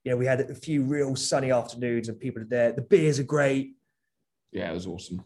You 0.05 0.11
know 0.11 0.17
we 0.17 0.25
had 0.25 0.39
a 0.39 0.55
few 0.55 0.83
real 0.83 1.17
sunny 1.17 1.51
afternoons 1.51 2.07
and 2.07 2.17
people 2.17 2.41
are 2.43 2.45
there. 2.45 2.71
The 2.71 2.83
beers 2.83 3.19
are 3.19 3.23
great. 3.23 3.75
Yeah 4.53 4.71
it 4.71 4.73
was 4.73 4.87
awesome. 4.87 5.25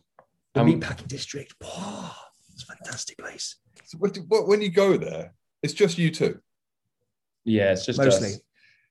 The 0.55 0.61
um, 0.61 0.71
meatpacking 0.71 1.07
district 1.07 1.53
oh, 1.63 2.17
it's 2.51 2.63
a 2.63 2.65
fantastic 2.65 3.19
place. 3.19 3.57
So 3.83 3.99
when 3.99 4.61
you 4.63 4.71
go 4.71 4.97
there 4.97 5.35
it's 5.61 5.73
just 5.73 5.99
you 5.99 6.09
two? 6.09 6.39
Yeah 7.43 7.73
it's 7.73 7.85
just 7.85 7.99
mostly. 7.99 8.29
us 8.29 8.39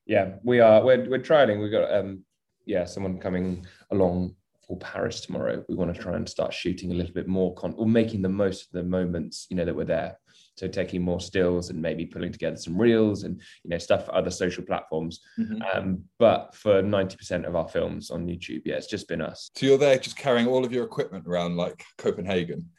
yeah, 0.07 0.35
we 0.43 0.61
are. 0.61 0.85
We're 0.85 1.09
we're 1.09 1.19
trialing. 1.19 1.61
We've 1.61 1.73
got 1.73 1.93
um 1.93 2.25
yeah 2.67 2.85
someone 2.85 3.19
coming 3.19 3.67
along 3.91 4.37
for 4.67 4.79
Paris 4.79 5.21
tomorrow. 5.21 5.65
We 5.69 5.75
want 5.75 5.95
to 5.95 6.01
try 6.01 6.17
and 6.17 6.29
start 6.29 6.53
shooting 6.53 6.93
a 6.93 6.95
little 6.95 7.15
bit 7.15 7.29
more 7.29 7.55
con 7.55 7.75
or 7.77 7.87
making 7.87 8.23
the 8.23 8.29
most 8.29 8.67
of 8.67 8.73
the 8.73 8.83
moments 8.83 9.47
you 9.51 9.57
know 9.57 9.65
that 9.65 9.77
we're 9.77 9.85
there. 9.85 10.19
So 10.57 10.69
taking 10.69 11.03
more 11.03 11.21
stills 11.21 11.71
and 11.71 11.83
maybe 11.83 12.07
pulling 12.07 12.31
together 12.31 12.57
some 12.57 12.81
reels 12.81 13.25
and 13.25 13.41
you 13.65 13.71
know 13.71 13.79
stuff 13.79 14.07
for 14.07 14.15
other 14.15 14.31
social 14.31 14.65
platforms. 14.65 15.21
Mm-hmm. 15.39 15.63
Um, 15.75 16.05
but 16.19 16.55
for 16.55 16.83
ninety 16.83 17.17
percent 17.17 17.47
of 17.47 17.57
our 17.57 17.69
films 17.69 18.11
on 18.11 18.27
YouTube, 18.27 18.63
yeah, 18.65 18.77
it's 18.77 18.87
just 18.87 19.09
been 19.09 19.23
us. 19.23 19.51
So 19.57 19.67
you're 19.67 19.79
there 19.79 19.99
just 19.99 20.17
carrying 20.17 20.47
all 20.47 20.65
of 20.65 20.73
your 20.73 20.85
equipment 20.85 21.27
around 21.27 21.57
like 21.57 21.85
Copenhagen. 21.99 22.71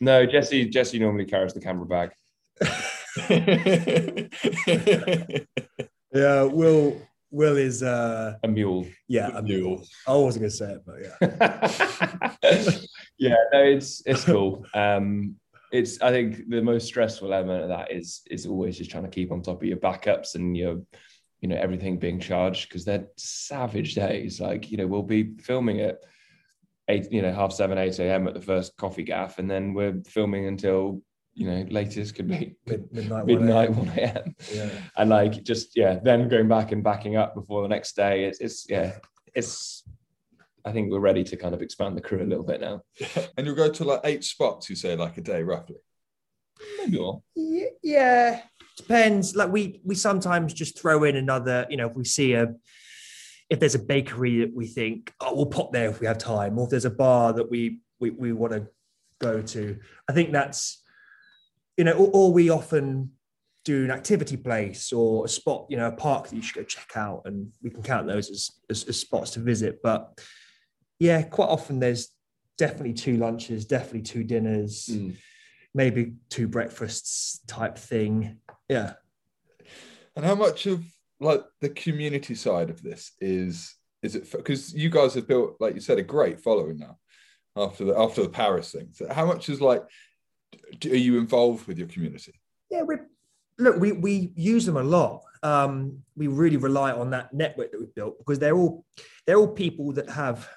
No, 0.00 0.24
Jesse. 0.24 0.68
Jesse 0.68 0.98
normally 0.98 1.26
carries 1.26 1.52
the 1.52 1.60
camera 1.60 1.86
bag. 1.86 2.12
Yeah, 6.12 6.42
Will 6.42 7.00
Will 7.30 7.56
is 7.56 7.82
uh 7.82 8.34
a 8.42 8.48
mule. 8.48 8.86
Yeah, 9.08 9.28
a, 9.36 9.42
mule. 9.42 9.60
mule. 9.60 9.86
I 10.06 10.14
wasn't 10.14 10.42
gonna 10.42 10.50
say 10.50 10.72
it, 10.72 10.82
but 10.84 10.96
yeah. 12.42 12.76
yeah, 13.18 13.36
no, 13.52 13.62
it's 13.62 14.02
it's 14.04 14.24
cool. 14.24 14.66
Um 14.74 15.36
it's 15.72 16.00
I 16.02 16.10
think 16.10 16.48
the 16.48 16.62
most 16.62 16.86
stressful 16.86 17.32
element 17.32 17.62
of 17.62 17.68
that 17.68 17.92
is 17.92 18.22
is 18.30 18.46
always 18.46 18.76
just 18.76 18.90
trying 18.90 19.04
to 19.04 19.10
keep 19.10 19.30
on 19.30 19.42
top 19.42 19.62
of 19.62 19.68
your 19.68 19.76
backups 19.76 20.34
and 20.34 20.56
your 20.56 20.80
you 21.40 21.48
know 21.48 21.56
everything 21.56 21.98
being 21.98 22.20
charged 22.20 22.68
because 22.68 22.84
they're 22.84 23.06
savage 23.16 23.94
days. 23.94 24.40
Like, 24.40 24.70
you 24.70 24.76
know, 24.76 24.86
we'll 24.86 25.02
be 25.02 25.34
filming 25.40 25.80
at 25.80 25.98
eight, 26.88 27.10
you 27.12 27.22
know, 27.22 27.32
half 27.32 27.52
seven, 27.52 27.78
eight 27.78 27.98
a.m. 27.98 28.26
at 28.26 28.34
the 28.34 28.40
first 28.40 28.76
coffee 28.76 29.04
gaff, 29.04 29.38
and 29.38 29.50
then 29.50 29.72
we're 29.72 30.02
filming 30.06 30.46
until 30.46 31.02
you 31.34 31.46
know 31.46 31.64
latest 31.70 32.14
could 32.14 32.28
be 32.28 32.56
Mid- 32.66 32.92
midnight, 32.92 33.26
1 33.26 33.26
midnight, 33.26 33.68
a.m. 33.68 33.76
one 33.76 33.88
a.m. 33.98 34.34
Yeah. 34.52 34.70
And 34.96 35.10
like 35.10 35.42
just 35.44 35.76
yeah, 35.76 35.98
then 36.02 36.28
going 36.28 36.48
back 36.48 36.72
and 36.72 36.82
backing 36.82 37.16
up 37.16 37.34
before 37.34 37.62
the 37.62 37.68
next 37.68 37.96
day. 37.96 38.24
It's 38.24 38.40
it's 38.40 38.66
yeah, 38.68 38.96
it's. 39.34 39.84
I 40.62 40.72
think 40.72 40.92
we're 40.92 41.00
ready 41.00 41.24
to 41.24 41.36
kind 41.38 41.54
of 41.54 41.62
expand 41.62 41.96
the 41.96 42.02
crew 42.02 42.22
a 42.22 42.28
little 42.28 42.44
bit 42.44 42.60
now. 42.60 42.82
And 43.36 43.46
you'll 43.46 43.56
go 43.56 43.70
to 43.70 43.84
like 43.84 44.00
eight 44.04 44.24
spots, 44.24 44.68
you 44.68 44.76
say, 44.76 44.94
like 44.94 45.16
a 45.16 45.22
day, 45.22 45.42
roughly. 45.42 45.76
Maybe 46.78 46.98
more. 46.98 47.22
Yeah, 47.34 47.66
yeah, 47.82 48.40
depends. 48.76 49.34
Like 49.34 49.50
we 49.50 49.80
we 49.84 49.94
sometimes 49.94 50.52
just 50.52 50.78
throw 50.78 51.04
in 51.04 51.16
another. 51.16 51.66
You 51.70 51.78
know, 51.78 51.88
if 51.88 51.96
we 51.96 52.04
see 52.04 52.34
a 52.34 52.54
if 53.48 53.58
there's 53.58 53.74
a 53.74 53.80
bakery 53.80 54.40
that 54.40 54.54
we 54.54 54.66
think 54.66 55.12
oh 55.20 55.34
we'll 55.34 55.46
pop 55.46 55.72
there 55.72 55.88
if 55.88 56.00
we 56.00 56.06
have 56.06 56.18
time, 56.18 56.58
or 56.58 56.64
if 56.64 56.70
there's 56.70 56.84
a 56.84 56.90
bar 56.90 57.32
that 57.32 57.50
we 57.50 57.80
we, 57.98 58.10
we 58.10 58.32
want 58.32 58.52
to 58.52 58.66
go 59.18 59.40
to. 59.40 59.78
I 60.08 60.12
think 60.12 60.32
that's 60.32 60.82
you 61.80 61.84
know, 61.84 61.92
or, 61.94 62.10
or 62.12 62.30
we 62.30 62.50
often 62.50 63.10
do 63.64 63.84
an 63.84 63.90
activity 63.90 64.36
place 64.36 64.92
or 64.92 65.24
a 65.24 65.28
spot, 65.30 65.64
you 65.70 65.78
know, 65.78 65.86
a 65.86 65.92
park 65.92 66.28
that 66.28 66.36
you 66.36 66.42
should 66.42 66.56
go 66.56 66.62
check 66.62 66.90
out, 66.94 67.22
and 67.24 67.50
we 67.62 67.70
can 67.70 67.82
count 67.82 68.06
those 68.06 68.28
as 68.30 68.50
as, 68.68 68.84
as 68.84 69.00
spots 69.00 69.30
to 69.30 69.40
visit. 69.40 69.80
But 69.82 70.20
yeah, 70.98 71.22
quite 71.22 71.48
often 71.48 71.80
there's 71.80 72.08
definitely 72.58 72.92
two 72.92 73.16
lunches, 73.16 73.64
definitely 73.64 74.02
two 74.02 74.24
dinners 74.24 74.90
Mm. 74.92 75.16
maybe 75.72 76.16
two 76.28 76.48
breakfasts 76.48 77.40
type 77.46 77.78
thing. 77.78 78.40
Yeah. 78.68 78.92
And 80.16 80.26
how 80.26 80.34
much 80.34 80.66
of 80.66 80.84
like 81.18 81.42
the 81.62 81.70
community 81.70 82.34
side 82.34 82.68
of 82.68 82.82
this 82.82 83.12
is 83.22 83.74
is 84.02 84.16
it 84.16 84.30
because 84.30 84.74
you 84.74 84.90
guys 84.90 85.14
have 85.14 85.26
built, 85.26 85.56
like 85.60 85.74
you 85.74 85.80
said, 85.80 85.98
a 85.98 86.02
great 86.02 86.42
following 86.42 86.78
now 86.78 86.98
after 87.56 87.86
the 87.86 87.96
after 87.96 88.22
the 88.22 88.28
Paris 88.28 88.70
thing. 88.70 88.88
So 88.92 89.10
how 89.10 89.24
much 89.24 89.48
is 89.48 89.62
like 89.62 89.82
are 90.84 90.96
you 90.96 91.18
involved 91.18 91.66
with 91.66 91.78
your 91.78 91.88
community? 91.88 92.34
Yeah, 92.70 92.82
we 92.82 92.96
look, 93.58 93.78
we 93.78 93.92
we 93.92 94.32
use 94.34 94.66
them 94.66 94.76
a 94.76 94.82
lot. 94.82 95.22
Um, 95.42 96.02
we 96.16 96.26
really 96.26 96.56
rely 96.56 96.92
on 96.92 97.10
that 97.10 97.32
network 97.32 97.72
that 97.72 97.80
we've 97.80 97.94
built 97.94 98.18
because 98.18 98.38
they're 98.38 98.56
all 98.56 98.84
they're 99.26 99.38
all 99.38 99.48
people 99.48 99.92
that 99.92 100.10
have 100.10 100.48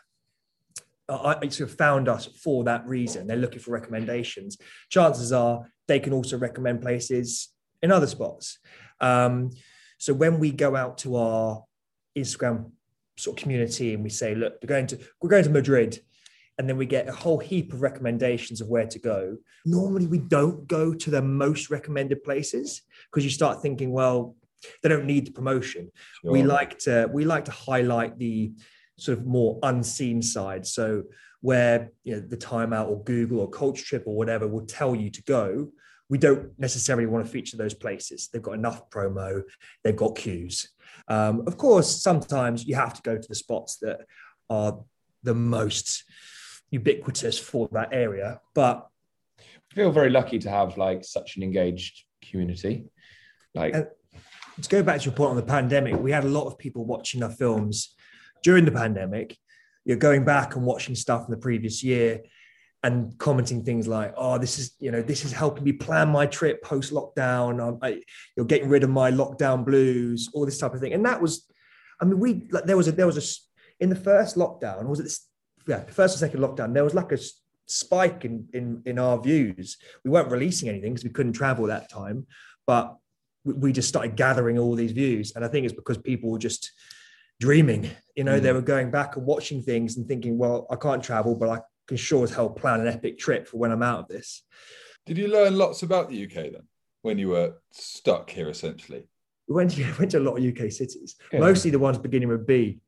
uh, 1.09 1.35
I- 1.41 1.47
sort 1.49 1.69
of 1.69 1.77
found 1.77 2.07
us 2.09 2.25
for 2.25 2.63
that 2.65 2.85
reason. 2.87 3.27
They're 3.27 3.37
looking 3.37 3.59
for 3.59 3.71
recommendations. 3.71 4.57
Chances 4.89 5.31
are 5.31 5.69
they 5.87 5.99
can 5.99 6.13
also 6.13 6.37
recommend 6.37 6.81
places 6.81 7.49
in 7.81 7.91
other 7.91 8.07
spots. 8.07 8.59
Um, 8.99 9.51
so 9.97 10.13
when 10.13 10.39
we 10.39 10.51
go 10.51 10.75
out 10.75 10.97
to 10.99 11.15
our 11.17 11.63
Instagram 12.17 12.71
sort 13.17 13.37
of 13.37 13.43
community 13.43 13.93
and 13.93 14.03
we 14.03 14.09
say, 14.09 14.35
look, 14.35 14.55
we're 14.61 14.67
going 14.67 14.87
to 14.87 14.99
we're 15.21 15.29
going 15.29 15.43
to 15.43 15.49
Madrid, 15.49 15.99
and 16.57 16.69
then 16.69 16.77
we 16.77 16.85
get 16.85 17.09
a 17.09 17.13
whole 17.13 17.39
heap 17.39 17.73
of 17.73 17.81
recommendations 17.81 18.61
of 18.61 18.67
where 18.67 18.85
to 18.85 18.99
go. 18.99 19.37
Normally, 19.65 20.07
we 20.07 20.19
don't 20.19 20.67
go 20.67 20.93
to 20.93 21.09
the 21.09 21.21
most 21.21 21.69
recommended 21.69 22.23
places 22.23 22.81
because 23.11 23.23
you 23.23 23.31
start 23.31 23.61
thinking, 23.61 23.91
well, 23.91 24.35
they 24.81 24.89
don't 24.89 25.05
need 25.05 25.27
the 25.27 25.31
promotion. 25.31 25.91
We 26.23 26.43
like 26.43 26.79
to 26.79 27.09
we 27.11 27.25
like 27.25 27.45
to 27.45 27.51
highlight 27.51 28.17
the 28.17 28.53
sort 28.97 29.17
of 29.17 29.25
more 29.25 29.59
unseen 29.63 30.21
side. 30.21 30.65
So 30.65 31.03
where 31.41 31.91
you 32.03 32.15
know 32.15 32.21
the 32.21 32.37
Time 32.37 32.71
Out 32.71 32.89
or 32.89 33.03
Google 33.03 33.39
or 33.39 33.49
Culture 33.49 33.83
Trip 33.83 34.03
or 34.05 34.15
whatever 34.15 34.47
will 34.47 34.65
tell 34.65 34.95
you 34.95 35.09
to 35.09 35.23
go, 35.23 35.69
we 36.09 36.17
don't 36.17 36.57
necessarily 36.59 37.07
want 37.07 37.25
to 37.25 37.31
feature 37.31 37.57
those 37.57 37.73
places. 37.73 38.29
They've 38.31 38.41
got 38.41 38.53
enough 38.53 38.89
promo, 38.89 39.43
they've 39.83 39.95
got 39.95 40.15
queues. 40.15 40.69
Um, 41.07 41.43
of 41.47 41.57
course, 41.57 42.01
sometimes 42.01 42.65
you 42.65 42.75
have 42.75 42.93
to 42.93 43.01
go 43.01 43.17
to 43.17 43.27
the 43.27 43.35
spots 43.35 43.77
that 43.81 44.01
are 44.49 44.79
the 45.23 45.33
most 45.33 46.03
ubiquitous 46.73 47.37
for 47.37 47.69
that 47.71 47.89
area. 47.91 48.41
But 48.55 48.87
I 49.39 49.75
feel 49.75 49.91
very 49.91 50.09
lucky 50.09 50.39
to 50.39 50.49
have 50.49 50.77
like 50.77 51.05
such 51.05 51.37
an 51.37 51.43
engaged 51.43 52.03
community. 52.21 52.85
Like 53.53 53.75
And- 53.75 53.87
to 54.61 54.69
go 54.69 54.83
back 54.83 54.99
to 55.01 55.05
your 55.05 55.13
point 55.13 55.31
on 55.31 55.35
the 55.35 55.43
pandemic, 55.43 55.99
we 55.99 56.11
had 56.11 56.23
a 56.23 56.27
lot 56.27 56.45
of 56.45 56.57
people 56.57 56.85
watching 56.85 57.23
our 57.23 57.29
films 57.29 57.95
during 58.43 58.65
the 58.65 58.71
pandemic. 58.71 59.37
You're 59.85 59.97
going 59.97 60.25
back 60.25 60.55
and 60.55 60.65
watching 60.65 60.95
stuff 60.95 61.25
from 61.25 61.33
the 61.33 61.41
previous 61.41 61.83
year 61.83 62.21
and 62.83 63.17
commenting 63.17 63.63
things 63.63 63.87
like, 63.87 64.13
"Oh, 64.17 64.37
this 64.37 64.59
is 64.59 64.75
you 64.79 64.91
know 64.91 65.01
this 65.01 65.25
is 65.25 65.31
helping 65.31 65.63
me 65.63 65.73
plan 65.73 66.09
my 66.09 66.25
trip 66.25 66.61
post 66.61 66.91
lockdown. 66.91 67.61
Um, 67.61 68.01
you're 68.35 68.45
getting 68.45 68.69
rid 68.69 68.83
of 68.83 68.89
my 68.89 69.09
lockdown 69.11 69.65
blues, 69.65 70.29
all 70.33 70.45
this 70.45 70.57
type 70.59 70.73
of 70.73 70.81
thing." 70.81 70.93
And 70.93 71.05
that 71.05 71.21
was, 71.21 71.47
I 71.99 72.05
mean, 72.05 72.19
we 72.19 72.47
like 72.51 72.65
there 72.65 72.77
was 72.77 72.87
a 72.87 72.91
there 72.91 73.07
was 73.07 73.17
a 73.17 73.25
in 73.83 73.89
the 73.89 73.95
first 73.95 74.35
lockdown 74.35 74.85
was 74.85 74.99
it 74.99 75.03
this, 75.03 75.27
yeah 75.67 75.83
first 75.85 76.15
and 76.15 76.19
second 76.19 76.41
lockdown 76.41 76.73
there 76.73 76.83
was 76.83 76.93
like 76.93 77.11
a 77.11 77.17
spike 77.65 78.25
in 78.25 78.47
in 78.53 78.81
in 78.85 78.99
our 78.99 79.17
views. 79.21 79.77
We 80.03 80.11
weren't 80.11 80.29
releasing 80.31 80.67
anything 80.69 80.93
because 80.93 81.05
we 81.05 81.09
couldn't 81.11 81.33
travel 81.33 81.65
that 81.67 81.89
time, 81.89 82.27
but 82.67 82.97
we, 83.45 83.53
we 83.53 83.71
just 83.71 83.87
started 83.89 84.15
gathering 84.17 84.59
all 84.59 84.75
these 84.75 84.91
views. 84.91 85.33
And 85.35 85.45
I 85.45 85.47
think 85.47 85.65
it's 85.65 85.73
because 85.75 85.97
people 85.97 86.29
were 86.29 86.39
just 86.39 86.71
dreaming. 87.39 87.89
You 88.15 88.25
know, 88.25 88.37
Mm. 88.39 88.43
they 88.43 88.51
were 88.53 88.61
going 88.61 88.91
back 88.91 89.15
and 89.15 89.25
watching 89.25 89.61
things 89.61 89.95
and 89.97 90.07
thinking, 90.07 90.37
well, 90.37 90.67
I 90.69 90.75
can't 90.75 91.01
travel, 91.03 91.35
but 91.35 91.49
I 91.49 91.59
can 91.87 91.97
sure 91.97 92.23
as 92.23 92.31
hell 92.33 92.49
plan 92.49 92.81
an 92.81 92.87
epic 92.87 93.17
trip 93.17 93.47
for 93.47 93.57
when 93.57 93.71
I'm 93.71 93.83
out 93.83 93.99
of 93.99 94.07
this. 94.07 94.43
Did 95.05 95.17
you 95.17 95.27
learn 95.29 95.57
lots 95.57 95.83
about 95.83 96.09
the 96.09 96.23
UK 96.25 96.51
then 96.51 96.67
when 97.01 97.17
you 97.17 97.29
were 97.29 97.55
stuck 97.71 98.29
here 98.29 98.49
essentially? 98.49 99.07
We 99.47 99.55
went 99.55 99.71
to, 99.71 99.83
went 99.99 100.11
to 100.11 100.19
a 100.19 100.27
lot 100.27 100.37
of 100.37 100.43
UK 100.43 100.69
cities, 100.71 101.15
Yeah. 101.31 101.39
mostly 101.39 101.71
the 101.71 101.79
ones 101.79 101.97
beginning 101.97 102.27
with 102.29 102.45
B. 102.45 102.81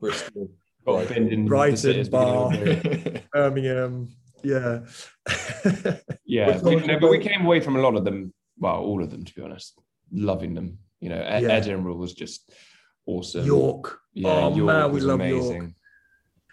Bristol. 0.00 0.50
Got 0.96 1.08
binned 1.08 1.32
in 1.32 1.44
the 1.44 1.48
Brighton, 1.48 1.76
cities 1.76 2.08
beginning 2.08 2.34
of 2.34 2.52
the- 2.52 3.10
yeah. 3.14 3.20
Birmingham. 3.32 4.08
Yeah. 4.42 4.80
Yeah, 6.26 6.58
we, 6.60 6.76
no, 6.76 6.98
but 7.00 7.10
we 7.10 7.18
came 7.20 7.46
away 7.46 7.60
from 7.60 7.76
a 7.76 7.80
lot 7.80 7.96
of 7.96 8.04
them. 8.04 8.34
Well, 8.58 8.76
all 8.80 9.02
of 9.02 9.10
them, 9.10 9.24
to 9.24 9.34
be 9.34 9.40
honest, 9.42 9.78
loving 10.12 10.52
them. 10.54 10.78
You 11.00 11.08
know, 11.08 11.16
E- 11.20 11.42
Yeah. 11.42 11.48
Edinburgh 11.52 11.94
was 11.96 12.12
just 12.12 12.50
awesome. 13.06 13.46
York. 13.46 13.98
yeah, 14.12 14.28
oh, 14.28 14.54
York 14.54 14.66
man, 14.66 14.88
we 14.88 14.94
was 14.96 15.04
love 15.04 15.20
amazing. 15.20 15.62
York. 15.62 15.72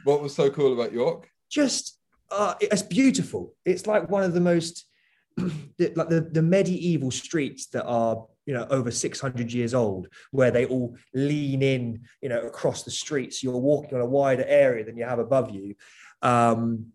what 0.06 0.22
was 0.22 0.34
so 0.34 0.50
cool 0.50 0.74
about 0.74 0.94
York? 0.94 1.30
just 1.50 2.00
uh, 2.32 2.54
it's 2.62 2.82
beautiful. 2.84 3.54
It's 3.65 3.86
like 3.86 4.10
one 4.10 4.24
of 4.24 4.34
the 4.34 4.39
most 4.42 4.86
like 5.38 6.10
the, 6.10 6.27
the 6.32 6.42
medieval 6.42 7.12
streets 7.12 7.68
that 7.68 7.86
are 7.86 8.25
you 8.45 8.53
know 8.53 8.65
over 8.69 8.91
600 8.91 9.51
years 9.51 9.73
old 9.73 10.07
where 10.31 10.51
they 10.51 10.65
all 10.65 10.95
lean 11.13 11.61
in 11.61 12.01
you 12.21 12.29
know 12.29 12.41
across 12.41 12.83
the 12.83 12.91
streets 12.91 13.43
you're 13.43 13.57
walking 13.57 13.95
on 13.95 14.01
a 14.01 14.05
wider 14.05 14.45
area 14.47 14.83
than 14.85 14.97
you 14.97 15.05
have 15.05 15.19
above 15.19 15.49
you 15.51 15.75
um 16.21 16.87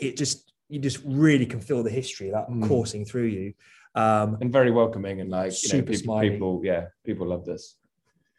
it 0.00 0.16
just 0.16 0.52
you 0.68 0.78
just 0.80 1.00
really 1.04 1.46
can 1.46 1.60
feel 1.60 1.82
the 1.82 1.90
history 1.90 2.30
like 2.30 2.48
Mm. 2.48 2.66
coursing 2.68 3.04
through 3.04 3.26
you 3.26 3.54
um 3.94 4.38
and 4.40 4.52
very 4.52 4.70
welcoming 4.70 5.20
and 5.20 5.30
like 5.30 5.52
you 5.62 5.68
know, 5.68 5.78
Super 5.78 5.92
people, 5.92 6.02
smiley. 6.04 6.30
people, 6.30 6.60
yeah, 6.64 6.86
people 7.04 7.26
love 7.26 7.44
this. 7.44 7.76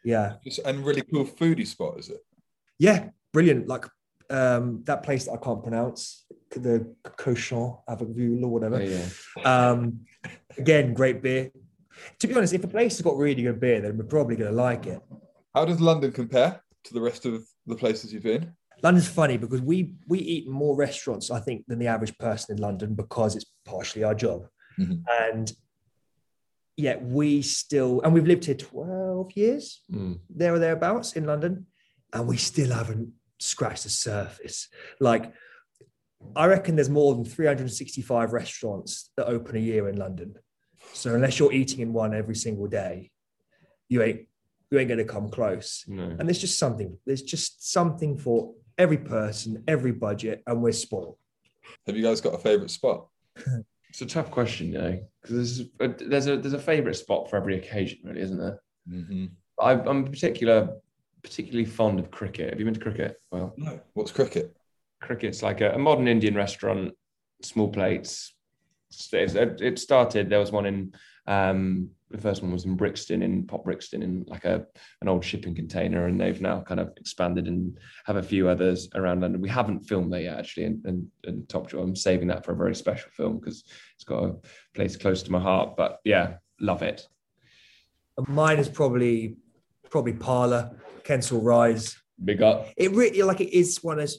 yeah 0.04 0.34
And 0.64 0.84
really 0.84 1.02
cool 1.02 1.24
foodie 1.24 1.66
spot, 1.66 1.98
is 1.98 2.08
it? 2.10 2.20
yeah 2.78 3.08
brilliant 3.32 3.66
like 3.68 3.84
um 4.30 4.82
that 4.84 5.02
place 5.02 5.24
that 5.26 5.32
i 5.32 5.36
can't 5.36 5.62
pronounce 5.62 6.24
the 6.50 6.76
cochon 7.16 7.78
avec 7.88 8.08
vue 8.08 8.38
or 8.44 8.48
whatever 8.50 8.76
Oh, 8.82 8.88
yeah. 8.96 9.08
Um, 9.70 9.80
again, 10.56 10.94
great 10.94 11.22
beer. 11.22 11.50
To 12.18 12.26
be 12.28 12.34
honest, 12.34 12.54
if 12.54 12.64
a 12.64 12.68
place 12.68 12.96
has 12.96 13.02
got 13.02 13.16
really 13.16 13.42
good 13.42 13.60
beer, 13.60 13.80
then 13.80 13.96
we're 13.96 14.04
probably 14.04 14.36
going 14.36 14.50
to 14.50 14.56
like 14.56 14.86
it. 14.86 15.00
How 15.54 15.64
does 15.64 15.80
London 15.80 16.12
compare 16.12 16.62
to 16.84 16.94
the 16.94 17.00
rest 17.00 17.26
of 17.26 17.44
the 17.66 17.74
places 17.76 18.12
you've 18.12 18.22
been? 18.22 18.52
London's 18.82 19.08
funny 19.08 19.36
because 19.36 19.60
we 19.60 19.94
we 20.06 20.20
eat 20.20 20.48
more 20.48 20.76
restaurants, 20.76 21.30
I 21.30 21.40
think, 21.40 21.64
than 21.66 21.78
the 21.80 21.88
average 21.88 22.16
person 22.18 22.56
in 22.56 22.62
London 22.62 22.94
because 22.94 23.34
it's 23.34 23.46
partially 23.64 24.04
our 24.04 24.14
job. 24.14 24.46
Mhm. 24.78 25.02
And 25.20 25.52
yet 26.76 27.04
we 27.04 27.42
still, 27.42 28.00
and 28.02 28.14
we've 28.14 28.26
lived 28.26 28.44
here 28.44 28.54
12 28.54 29.32
years, 29.32 29.82
Mm. 29.90 30.20
there 30.30 30.54
or 30.54 30.60
thereabouts 30.60 31.14
in 31.14 31.24
London, 31.24 31.66
and 32.12 32.28
we 32.28 32.36
still 32.36 32.70
haven't 32.72 33.12
scratched 33.40 33.82
the 33.82 33.90
surface. 33.90 34.68
Like, 35.00 35.32
I 36.36 36.46
reckon 36.46 36.76
there's 36.76 36.88
more 36.90 37.14
than 37.16 37.24
365 37.24 38.32
restaurants 38.32 39.10
that 39.16 39.26
open 39.26 39.56
a 39.56 39.60
year 39.60 39.88
in 39.88 39.96
London. 39.96 40.36
So 40.92 41.14
unless 41.14 41.38
you're 41.38 41.52
eating 41.52 41.80
in 41.80 41.92
one 41.92 42.14
every 42.14 42.34
single 42.34 42.66
day, 42.66 43.10
you 43.88 44.02
ain't 44.02 44.26
you 44.70 44.78
ain't 44.78 44.88
going 44.88 44.98
to 44.98 45.04
come 45.04 45.30
close. 45.30 45.84
No. 45.88 46.02
And 46.02 46.28
there's 46.28 46.38
just 46.38 46.58
something. 46.58 46.98
There's 47.06 47.22
just 47.22 47.72
something 47.72 48.18
for 48.18 48.54
every 48.76 48.98
person, 48.98 49.64
every 49.66 49.92
budget, 49.92 50.42
and 50.46 50.62
we're 50.62 50.72
spoiled. 50.72 51.16
Have 51.86 51.96
you 51.96 52.02
guys 52.02 52.20
got 52.20 52.34
a 52.34 52.38
favourite 52.38 52.70
spot? 52.70 53.06
It's 53.90 54.02
a 54.02 54.06
tough 54.06 54.30
question, 54.30 54.66
you 54.68 54.78
know, 54.78 55.00
because 55.22 55.34
there's 55.34 55.60
a, 55.80 55.88
there's 56.04 56.26
a 56.26 56.36
there's 56.36 56.52
a 56.52 56.58
favorite 56.58 56.94
spot 56.94 57.28
for 57.28 57.36
every 57.36 57.56
occasion, 57.56 57.98
really, 58.04 58.20
isn't 58.20 58.36
there? 58.36 58.60
Mm-hmm. 58.88 59.26
I, 59.58 59.72
I'm 59.72 60.04
particular 60.04 60.76
particularly 61.22 61.64
fond 61.64 61.98
of 61.98 62.10
Kricket. 62.10 62.50
Have 62.50 62.58
you 62.58 62.64
been 62.64 62.74
to 62.74 62.80
Kricket? 62.80 63.14
Well, 63.30 63.54
No. 63.56 63.80
What's 63.94 64.12
Kricket? 64.12 64.50
Kricket's 65.02 65.42
like 65.42 65.60
a, 65.60 65.72
a 65.72 65.78
modern 65.78 66.06
Indian 66.06 66.34
restaurant, 66.34 66.92
small 67.42 67.68
plates. 67.68 68.34
It's- 68.90 69.34
It, 69.34 69.60
it 69.60 69.78
started. 69.78 70.28
There 70.30 70.40
was 70.40 70.52
one 70.52 70.66
in 70.66 70.92
Um, 71.26 71.90
the 72.10 72.16
first 72.16 72.40
one 72.42 72.52
was 72.52 72.64
in 72.64 72.74
Brixton, 72.74 73.20
in 73.22 73.46
Pop 73.46 73.64
Brixton, 73.64 74.02
in 74.02 74.24
like 74.28 74.46
a 74.46 74.66
an 75.02 75.08
old 75.08 75.22
shipping 75.22 75.54
container, 75.54 76.06
and 76.06 76.18
they've 76.18 76.40
now 76.40 76.62
kind 76.62 76.80
of 76.80 76.90
expanded 76.96 77.48
and 77.48 77.78
have 78.06 78.16
a 78.16 78.22
few 78.22 78.48
others 78.48 78.88
around 78.94 79.20
London. 79.20 79.42
We 79.42 79.50
haven't 79.50 79.80
filmed 79.80 80.10
there 80.10 80.22
yet, 80.22 80.38
actually, 80.38 80.64
and, 80.64 80.86
in, 80.86 81.10
in 81.24 81.46
Top 81.46 81.68
Jaw. 81.68 81.82
I'm 81.82 81.94
saving 81.94 82.28
that 82.28 82.46
for 82.46 82.52
a 82.52 82.56
very 82.56 82.74
special 82.74 83.10
film 83.10 83.38
because 83.38 83.62
it's 83.94 84.04
got 84.04 84.24
a 84.24 84.36
place 84.74 84.96
close 84.96 85.22
to 85.24 85.30
my 85.32 85.38
heart. 85.38 85.76
But 85.76 85.98
yeah, 86.02 86.36
love 86.60 86.80
it. 86.82 87.06
Mine 88.26 88.58
is 88.58 88.70
probably 88.70 89.36
probably 89.90 90.14
Parlour, 90.14 90.80
Kensal 91.04 91.42
Rise. 91.44 91.94
Big 92.24 92.40
up. 92.40 92.68
It 92.78 92.92
really 92.92 93.22
like 93.22 93.42
it 93.42 93.54
is 93.54 93.84
one 93.84 94.00
of 94.00 94.10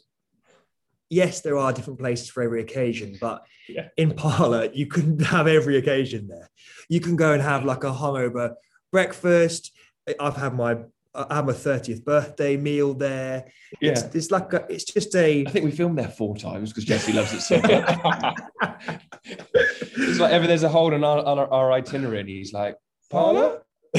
yes, 1.10 1.42
there 1.42 1.58
are 1.58 1.74
different 1.74 2.00
places 2.00 2.30
for 2.30 2.44
every 2.44 2.62
occasion, 2.62 3.18
but 3.20 3.44
Yeah. 3.68 3.88
in 3.98 4.12
Parlour, 4.14 4.70
you 4.74 4.86
couldn't 4.88 5.20
have 5.36 5.48
every 5.48 5.78
occasion 5.78 6.28
there. 6.28 6.50
You 6.88 7.00
can 7.00 7.16
go 7.16 7.34
and 7.34 7.42
have 7.42 7.66
like 7.66 7.84
a 7.84 7.92
hungover 7.92 8.56
breakfast. 8.92 9.72
I've 10.20 10.36
had 10.38 10.54
my 10.56 10.78
I 11.16 11.38
had 11.38 11.48
my 11.48 11.54
30th 11.54 12.06
birthday 12.06 12.56
meal 12.56 12.94
there. 12.94 13.46
It's, 13.82 14.02
Yeah. 14.04 14.10
it's 14.14 14.30
like 14.30 14.54
a, 14.54 14.66
it's 14.70 14.84
just 14.86 15.16
a 15.16 15.44
I 15.46 15.50
think 15.50 15.66
we 15.66 15.72
filmed 15.72 15.98
there 15.98 16.08
four 16.08 16.38
times 16.38 16.70
because 16.70 16.86
Jesse 16.86 17.14
loves 17.14 17.34
it 17.34 17.42
so 17.42 17.60
much. 17.60 18.40
it's 19.26 20.20
like 20.20 20.32
ever 20.32 20.46
there's 20.46 20.64
a 20.64 20.70
hole 20.70 20.94
in 20.94 21.04
our, 21.04 21.18
on 21.26 21.40
our, 21.40 21.52
our 21.52 21.72
itinerary, 21.74 22.20
and 22.20 22.30
he's 22.30 22.54
like, 22.54 22.76
Parlour? 23.10 23.64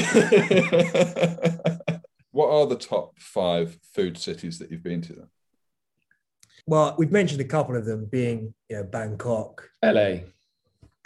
what 2.31 2.49
are 2.49 2.65
the 2.65 2.77
top 2.79 3.19
five 3.19 3.77
food 3.93 4.17
cities 4.17 4.57
that 4.59 4.71
you've 4.71 4.83
been 4.83 5.01
to? 5.01 5.27
Well, 6.67 6.95
we've 6.97 7.11
mentioned 7.11 7.41
a 7.41 7.45
couple 7.45 7.75
of 7.75 7.85
them 7.85 8.05
being 8.11 8.53
you 8.69 8.77
know 8.77 8.83
Bangkok, 8.83 9.69
LA. 9.83 10.19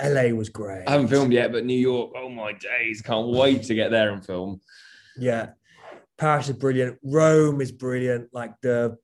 LA 0.01 0.29
was 0.35 0.49
great. 0.49 0.83
I 0.87 0.91
haven't 0.91 1.07
filmed 1.07 1.31
yet, 1.31 1.51
but 1.51 1.65
New 1.65 1.77
York, 1.79 2.11
oh 2.17 2.29
my 2.29 2.51
days, 2.53 3.01
can't 3.01 3.27
wait 3.29 3.63
to 3.63 3.75
get 3.75 3.91
there 3.91 4.11
and 4.11 4.25
film. 4.25 4.59
Yeah, 5.17 5.51
Paris 6.17 6.49
is 6.49 6.57
brilliant. 6.57 6.97
Rome 7.03 7.61
is 7.61 7.71
brilliant. 7.71 8.29
Like 8.33 8.53
the, 8.61 8.97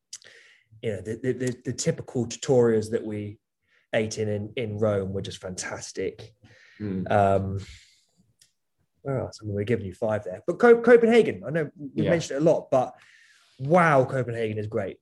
you 0.81 0.91
know, 0.93 1.01
the 1.01 1.19
the, 1.23 1.33
the, 1.33 1.55
the 1.65 1.73
typical 1.73 2.25
trattorias 2.25 2.91
that 2.91 3.03
we 3.05 3.39
ate 3.93 4.17
in, 4.17 4.27
in 4.29 4.53
in 4.57 4.77
Rome 4.77 5.13
were 5.13 5.21
just 5.21 5.41
fantastic. 5.41 6.33
Mm. 6.81 7.09
Um, 7.11 7.59
where 9.03 9.19
else? 9.19 9.39
I 9.41 9.45
mean, 9.45 9.55
we're 9.55 9.63
giving 9.63 9.85
you 9.85 9.93
five 9.93 10.23
there, 10.25 10.41
but 10.45 10.59
Co- 10.59 10.81
Copenhagen. 10.81 11.43
I 11.47 11.51
know 11.51 11.69
we 11.95 12.03
Yeah. 12.03 12.09
mentioned 12.09 12.37
it 12.37 12.41
a 12.41 12.45
lot, 12.45 12.69
but 12.69 12.93
wow, 13.59 14.03
Copenhagen 14.05 14.57
is 14.57 14.67
great. 14.67 14.97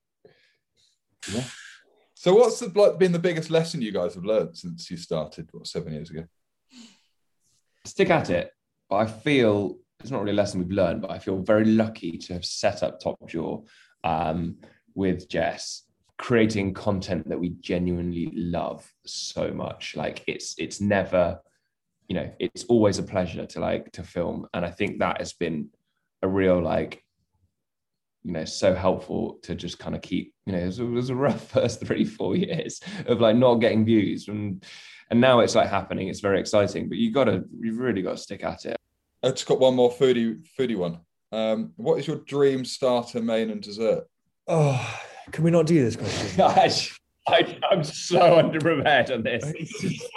So, 2.14 2.36
what's 2.36 2.60
the, 2.60 2.68
like 2.76 3.00
been 3.00 3.14
the 3.14 3.20
biggest 3.20 3.50
lesson 3.50 3.82
you 3.82 3.94
guys 3.94 4.16
have 4.16 4.26
learned 4.26 4.58
since 4.58 4.92
you 4.92 4.98
started? 4.98 5.48
What 5.52 5.68
seven 5.68 5.94
years 5.94 6.10
ago? 6.10 6.26
Stick 7.86 8.10
at 8.10 8.30
it. 8.30 8.52
I 8.92 9.06
feel 9.06 9.78
it's 10.00 10.12
not 10.12 10.22
really 10.22 10.32
a 10.32 10.36
lesson 10.36 10.60
we've 10.60 10.72
learned, 10.72 11.02
but 11.02 11.12
I 11.12 11.20
feel 11.20 11.42
very 11.42 11.66
lucky 11.66 12.18
to 12.18 12.34
have 12.34 12.46
set 12.46 12.84
up 12.84 13.00
Top 13.00 13.18
Jaw 13.28 13.62
um, 14.04 14.58
with 14.96 15.30
Jess, 15.30 15.84
creating 16.18 16.74
content 16.74 17.28
that 17.30 17.40
we 17.40 17.50
genuinely 17.62 18.32
love 18.36 18.92
so 19.06 19.52
much. 19.52 19.96
Like 19.96 20.24
it's 20.28 20.56
it's 20.58 20.82
never, 20.82 21.40
you 22.08 22.16
know, 22.16 22.32
it's 22.40 22.66
always 22.66 23.00
a 23.00 23.04
pleasure 23.04 23.46
to 23.46 23.60
like 23.60 23.92
to 23.94 24.04
film, 24.04 24.48
and 24.54 24.66
I 24.66 24.72
think 24.72 25.00
that 25.00 25.20
has 25.20 25.34
been 25.34 25.70
a 26.22 26.28
real 26.28 26.62
like 26.62 27.04
you 28.24 28.32
know 28.34 28.46
so 28.46 28.74
helpful 28.76 29.40
to 29.44 29.56
just 29.56 29.80
kind 29.80 29.96
of 29.96 30.02
keep 30.02 30.34
you 30.46 30.54
know 30.54 30.60
it 30.60 30.66
was, 30.66 30.80
it 30.80 30.84
was 30.84 31.10
a 31.10 31.16
rough 31.16 31.48
first 31.52 31.80
three 31.86 32.04
four 32.06 32.36
years 32.36 32.82
of 33.08 33.22
like 33.22 33.36
not 33.36 33.56
getting 33.56 33.86
views 33.86 34.28
and 34.28 34.64
and 35.10 35.20
now 35.22 35.40
it's 35.40 35.56
like 35.56 35.70
happening 35.70 36.08
it's 36.08 36.20
very 36.20 36.40
exciting 36.40 36.90
but 36.90 36.98
you 36.98 37.12
gotta 37.12 37.44
you've 37.60 37.78
really 37.78 38.02
got 38.02 38.12
to 38.12 38.18
stick 38.18 38.44
at 38.44 38.66
it 38.66 38.78
I 39.24 39.32
just 39.32 39.46
got 39.48 39.60
one 39.60 39.76
more 39.76 39.92
foodie 39.92 40.46
foodie 40.58 40.78
one. 40.78 41.00
Um, 41.34 41.74
what 41.76 42.00
is 42.00 42.08
your 42.08 42.18
dream 42.18 42.64
starter, 42.64 43.22
main, 43.22 43.50
and 43.50 43.62
dessert? 43.62 44.06
Oh, 44.48 45.00
can 45.34 45.44
we 45.44 45.52
not 45.52 45.66
do 45.66 45.84
this 45.84 45.98
question? 45.98 46.42
I, 47.28 47.60
i'm 47.70 47.84
so 47.84 48.18
underprepared 48.42 49.14
on 49.14 49.22
this 49.22 49.44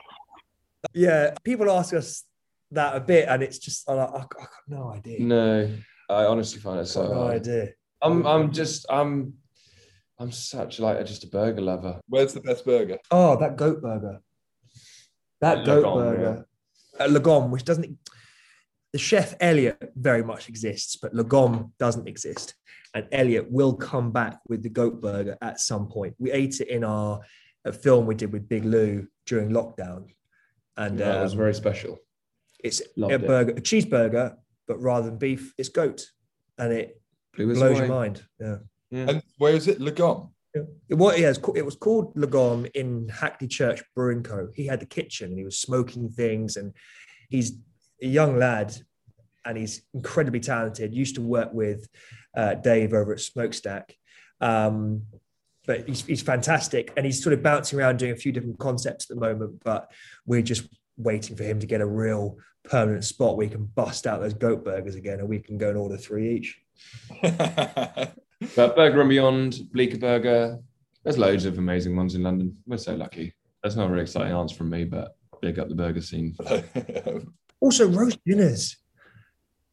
yeah, 0.95 1.35
people 1.45 1.71
ask 1.71 1.93
us 1.95 2.25
that 2.71 2.97
a 2.97 3.01
bit, 3.01 3.29
and 3.29 3.43
it's 3.43 3.59
just 3.59 3.88
I'm 3.91 3.97
like, 3.97 4.09
I, 4.09 4.17
I 4.19 4.21
got 4.21 4.49
no 4.69 4.93
idea. 4.93 5.21
no 5.21 5.71
i 6.09 6.25
honestly 6.25 6.61
find 6.61 6.81
it 6.81 6.87
so 6.87 7.03
Got 7.03 7.12
no 7.12 7.21
hard. 7.23 7.35
idea. 7.35 7.69
I'm 8.03 8.27
i'm 8.27 8.53
just 8.53 8.87
i'm 8.91 9.35
i'm 10.19 10.33
such 10.33 10.79
like 10.81 10.99
a, 10.99 11.05
just 11.05 11.25
a 11.25 11.29
burger 11.29 11.61
lover 11.61 12.01
Where's 12.09 12.35
the 12.35 12.41
best 12.41 12.65
burger? 12.65 12.99
Oh, 13.11 13.37
that 13.38 13.57
goat 13.57 13.83
burger. 13.83 14.21
That 15.41 15.59
At 15.59 15.67
goat 15.67 15.85
Lagom, 15.85 15.95
burger. 15.95 16.47
At 17.01 17.11
Lagom, 17.11 17.51
which 17.51 17.65
doesn't 17.65 17.99
the 18.93 18.99
chef 18.99 19.35
Elliot 19.41 19.93
very 19.97 20.23
much 20.23 20.49
exists, 20.49 20.97
but 20.97 21.15
Lagom 21.15 21.71
doesn't 21.79 22.07
exist. 22.07 22.55
And 22.95 23.09
Elliot 23.11 23.51
will 23.51 23.75
come 23.75 24.12
back 24.12 24.38
with 24.49 24.62
the 24.62 24.69
goat 24.69 25.01
burger 25.01 25.38
at 25.41 25.61
some 25.61 25.88
point. 25.88 26.15
We 26.19 26.31
ate 26.31 26.61
it 26.61 26.69
in 26.69 26.85
our 26.85 27.21
a 27.65 27.73
film 27.73 28.07
we 28.07 28.15
did 28.15 28.33
with 28.33 28.49
Big 28.49 28.65
Lou 28.65 29.07
during 29.27 29.49
lockdown. 29.51 30.09
And 30.77 30.99
that 30.99 31.23
was 31.23 31.33
um, 31.33 31.38
very 31.38 31.55
special 31.55 31.99
it's 32.62 32.83
loved 32.97 33.12
a 33.12 33.17
it. 33.17 33.27
burger, 33.27 33.53
a 33.53 33.61
cheeseburger, 33.61 34.37
but 34.67 34.81
rather 34.81 35.07
than 35.07 35.19
beef, 35.19 35.53
it's 35.59 35.69
goat. 35.69 36.07
And 36.59 36.73
it 36.73 37.02
Blew 37.35 37.51
us 37.51 37.59
blows 37.59 37.79
away. 37.79 37.87
your 37.87 37.95
mind. 37.95 38.25
Yeah. 38.40 38.57
Yeah. 38.90 39.07
And 39.09 39.23
where 39.38 39.55
is 39.55 39.68
it? 39.68 39.79
Lagom. 39.79 40.31
It 40.55 40.95
was, 40.95 41.18
yeah, 41.18 41.31
it's 41.31 41.38
ca- 41.38 41.55
it 41.55 41.64
was 41.64 41.77
called 41.77 42.14
Lagom 42.14 42.71
in 42.75 43.09
Hackney 43.09 43.49
Church 43.49 43.83
Brewing 43.97 44.23
Co. 44.23 44.49
He 44.55 44.66
had 44.66 44.81
the 44.81 44.87
kitchen 44.87 45.31
and 45.31 45.38
he 45.38 45.45
was 45.45 45.59
smoking 45.59 46.11
things, 46.11 46.57
and 46.57 46.75
he's 47.31 47.53
a 48.03 48.07
young 48.07 48.38
lad 48.38 48.77
and 49.47 49.57
he's 49.57 49.83
incredibly 49.95 50.40
talented. 50.40 50.92
Used 50.92 51.14
to 51.14 51.23
work 51.23 51.55
with 51.55 51.88
uh, 52.37 52.55
Dave 52.55 52.92
over 52.92 53.12
at 53.12 53.18
Smokestak, 53.18 53.92
um, 54.42 55.05
but 55.66 55.88
he's, 55.88 56.05
he's 56.05 56.23
fantastic 56.23 56.92
and 56.99 57.07
he's 57.07 57.23
sort 57.23 57.33
of 57.33 57.42
bouncing 57.42 57.79
around 57.79 57.99
doing 57.99 58.12
a 58.12 58.16
few 58.16 58.31
different 58.31 58.59
concepts 58.59 59.11
at 59.11 59.16
the 59.16 59.21
moment. 59.21 59.62
But 59.64 59.90
we're 60.27 60.42
just 60.42 60.68
waiting 60.99 61.35
for 61.35 61.45
him 61.45 61.61
to 61.61 61.66
get 61.66 61.81
a 61.81 61.87
real 61.87 62.37
permanent 62.64 63.05
spot 63.05 63.38
where 63.38 63.47
he 63.47 63.51
can 63.51 63.64
bust 63.64 64.07
out 64.07 64.21
those 64.21 64.35
goat 64.35 64.66
burgers 64.66 64.97
again, 64.97 65.21
and 65.21 65.31
we 65.31 65.38
can 65.38 65.57
go 65.57 65.71
and 65.71 65.79
order 65.79 65.97
three 65.97 66.37
each. 66.37 66.62
But 68.57 68.75
Burger 68.75 69.01
and 69.01 69.09
Beyond, 69.09 69.71
Bleecker 69.73 69.99
Burger, 69.99 70.59
there's 71.05 71.18
loads 71.18 71.45
of 71.45 71.59
amazing 71.59 71.97
ones 71.97 72.14
in 72.14 72.23
London. 72.23 72.57
We're 72.66 72.77
so 72.77 72.95
lucky. 72.95 73.35
That's 73.62 73.77
not 73.77 73.87
a 73.87 73.88
very 73.88 74.03
exciting 74.03 74.33
answer 74.33 74.57
from 74.57 74.71
me, 74.71 74.85
but 74.85 75.16
big 75.40 75.59
up 75.59 75.68
the 75.68 75.75
burger 75.75 76.01
scene. 76.01 76.37
Also, 77.61 77.88
roast 77.88 78.18
dinners. 78.27 78.77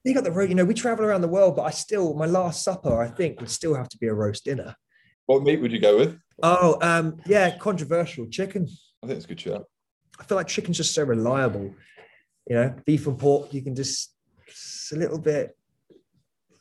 You 0.03 0.13
got 0.13 0.23
the 0.23 0.31
roast. 0.31 0.49
You 0.49 0.55
know, 0.55 0.63
we 0.63 0.75
travel 0.75 1.05
around 1.05 1.21
the 1.21 1.27
world, 1.27 1.55
but 1.55 1.63
I 1.63 1.71
still, 1.71 2.13
my 2.13 2.27
last 2.27 2.63
supper, 2.63 3.01
I 3.01 3.07
think, 3.07 3.39
would 3.39 3.49
still 3.49 3.73
have 3.73 3.89
to 3.89 3.97
be 3.97 4.05
a 4.05 4.13
roast 4.13 4.45
dinner. 4.45 4.75
what 5.25 5.41
meat 5.41 5.59
would 5.59 5.71
you 5.71 5.79
go 5.79 5.97
with? 5.97 6.19
Oh, 6.43 6.77
um, 6.83 7.19
yeah, 7.25 7.57
controversial 7.57 8.27
chicken. 8.27 8.67
I 9.03 9.07
think 9.07 9.17
it's 9.17 9.25
a 9.25 9.29
good 9.29 9.39
shout. 9.39 9.65
I 10.19 10.23
feel 10.23 10.35
like 10.35 10.47
chicken's 10.47 10.77
just 10.77 10.93
so 10.93 11.03
reliable. 11.03 11.73
You 12.47 12.55
know, 12.57 12.75
beef 12.85 13.07
and 13.07 13.17
pork, 13.17 13.51
you 13.55 13.63
can 13.63 13.73
just 13.73 14.13
it's 14.45 14.91
a 14.93 14.95
little 14.95 15.19
bit, 15.19 15.57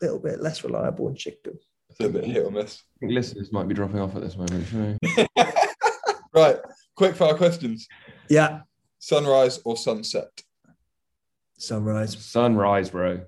little 0.02 0.18
bit 0.18 0.40
less 0.40 0.62
reliable 0.64 1.06
than 1.06 1.16
chicken. 1.16 1.54
It's 1.90 2.00
a 2.00 2.08
bit 2.08 2.24
hit 2.24 2.44
or 2.44 2.50
miss. 2.50 2.82
I 2.96 3.00
think 3.00 3.12
listeners 3.12 3.50
might 3.52 3.66
be 3.68 3.74
dropping 3.74 4.00
off 4.00 4.14
at 4.14 4.22
this 4.22 4.36
moment. 4.36 4.66
shouldn't? 4.66 5.28
Right, 6.34 6.56
quick 6.94 7.16
fire 7.16 7.34
questions. 7.34 7.88
Yeah, 8.28 8.60
Sunrise 8.98 9.60
or 9.64 9.76
sunset? 9.76 10.28
sunrise, 11.58 12.16
Sunrise, 12.24 12.90
bro. 12.90 13.22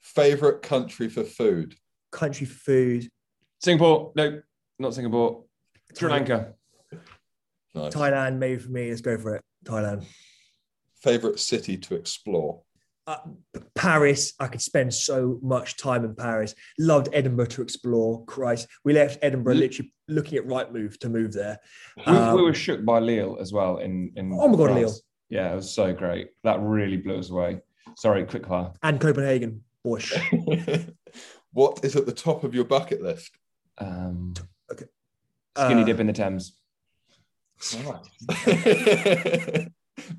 Favorite 0.00 0.62
country 0.62 1.08
for 1.08 1.24
food? 1.24 1.74
country 2.10 2.46
food, 2.46 3.08
Singapore. 3.60 4.12
No, 4.14 4.40
not 4.78 4.94
Singapore. 4.94 5.44
Sri 5.94 6.08
Lanka. 6.10 6.54
Nice. 7.74 7.92
Thailand, 7.92 8.36
maybe 8.38 8.60
for 8.60 8.70
me. 8.70 8.88
Let's 8.90 9.00
go 9.00 9.18
for 9.18 9.36
it. 9.36 9.42
Thailand. 9.64 10.06
Favorite 11.02 11.40
city 11.40 11.76
to 11.78 11.94
explore? 11.96 12.62
Uh, 13.06 13.16
Paris. 13.74 14.32
I 14.38 14.46
could 14.46 14.62
spend 14.62 14.94
so 14.94 15.38
much 15.42 15.76
time 15.76 16.04
in 16.04 16.14
Paris. 16.14 16.54
Loved 16.78 17.08
Edinburgh 17.12 17.46
to 17.46 17.62
explore. 17.62 18.24
Christ, 18.26 18.68
we 18.84 18.92
left 18.92 19.18
Edinburgh 19.22 19.54
Mm. 19.56 19.58
literally 19.60 19.92
looking 20.08 20.38
at 20.38 20.46
Rightmove 20.46 20.98
to 21.00 21.08
move 21.08 21.32
there. 21.32 21.58
We, 21.96 22.04
Um, 22.04 22.36
we 22.36 22.42
were 22.42 22.54
shook 22.54 22.84
by 22.84 23.00
Lille 23.00 23.38
as 23.40 23.52
well. 23.52 23.78
In, 23.78 24.12
in 24.16 24.32
Oh 24.32 24.46
my 24.48 24.56
God, 24.56 24.66
France. 24.70 24.80
Lille. 24.80 24.94
Yeah, 25.30 25.52
it 25.52 25.56
was 25.56 25.72
so 25.72 25.92
great. 25.92 26.28
That 26.44 26.60
really 26.60 26.96
blew 26.96 27.18
us 27.18 27.30
away. 27.30 27.60
Sorry, 27.96 28.24
quick 28.24 28.46
fire. 28.46 28.70
And 28.84 29.00
Copenhagen, 29.00 29.64
Bush. 29.82 30.16
what 31.52 31.84
is 31.84 31.96
at 31.96 32.06
the 32.06 32.12
top 32.12 32.44
of 32.44 32.54
your 32.54 32.64
bucket 32.64 33.02
list? 33.02 33.30
Um, 33.78 34.34
Okay. 34.70 34.86
Skinny 35.58 35.82
Uh, 35.82 35.84
dip 35.86 35.98
in 36.00 36.06
the 36.06 36.12
Thames. 36.12 36.56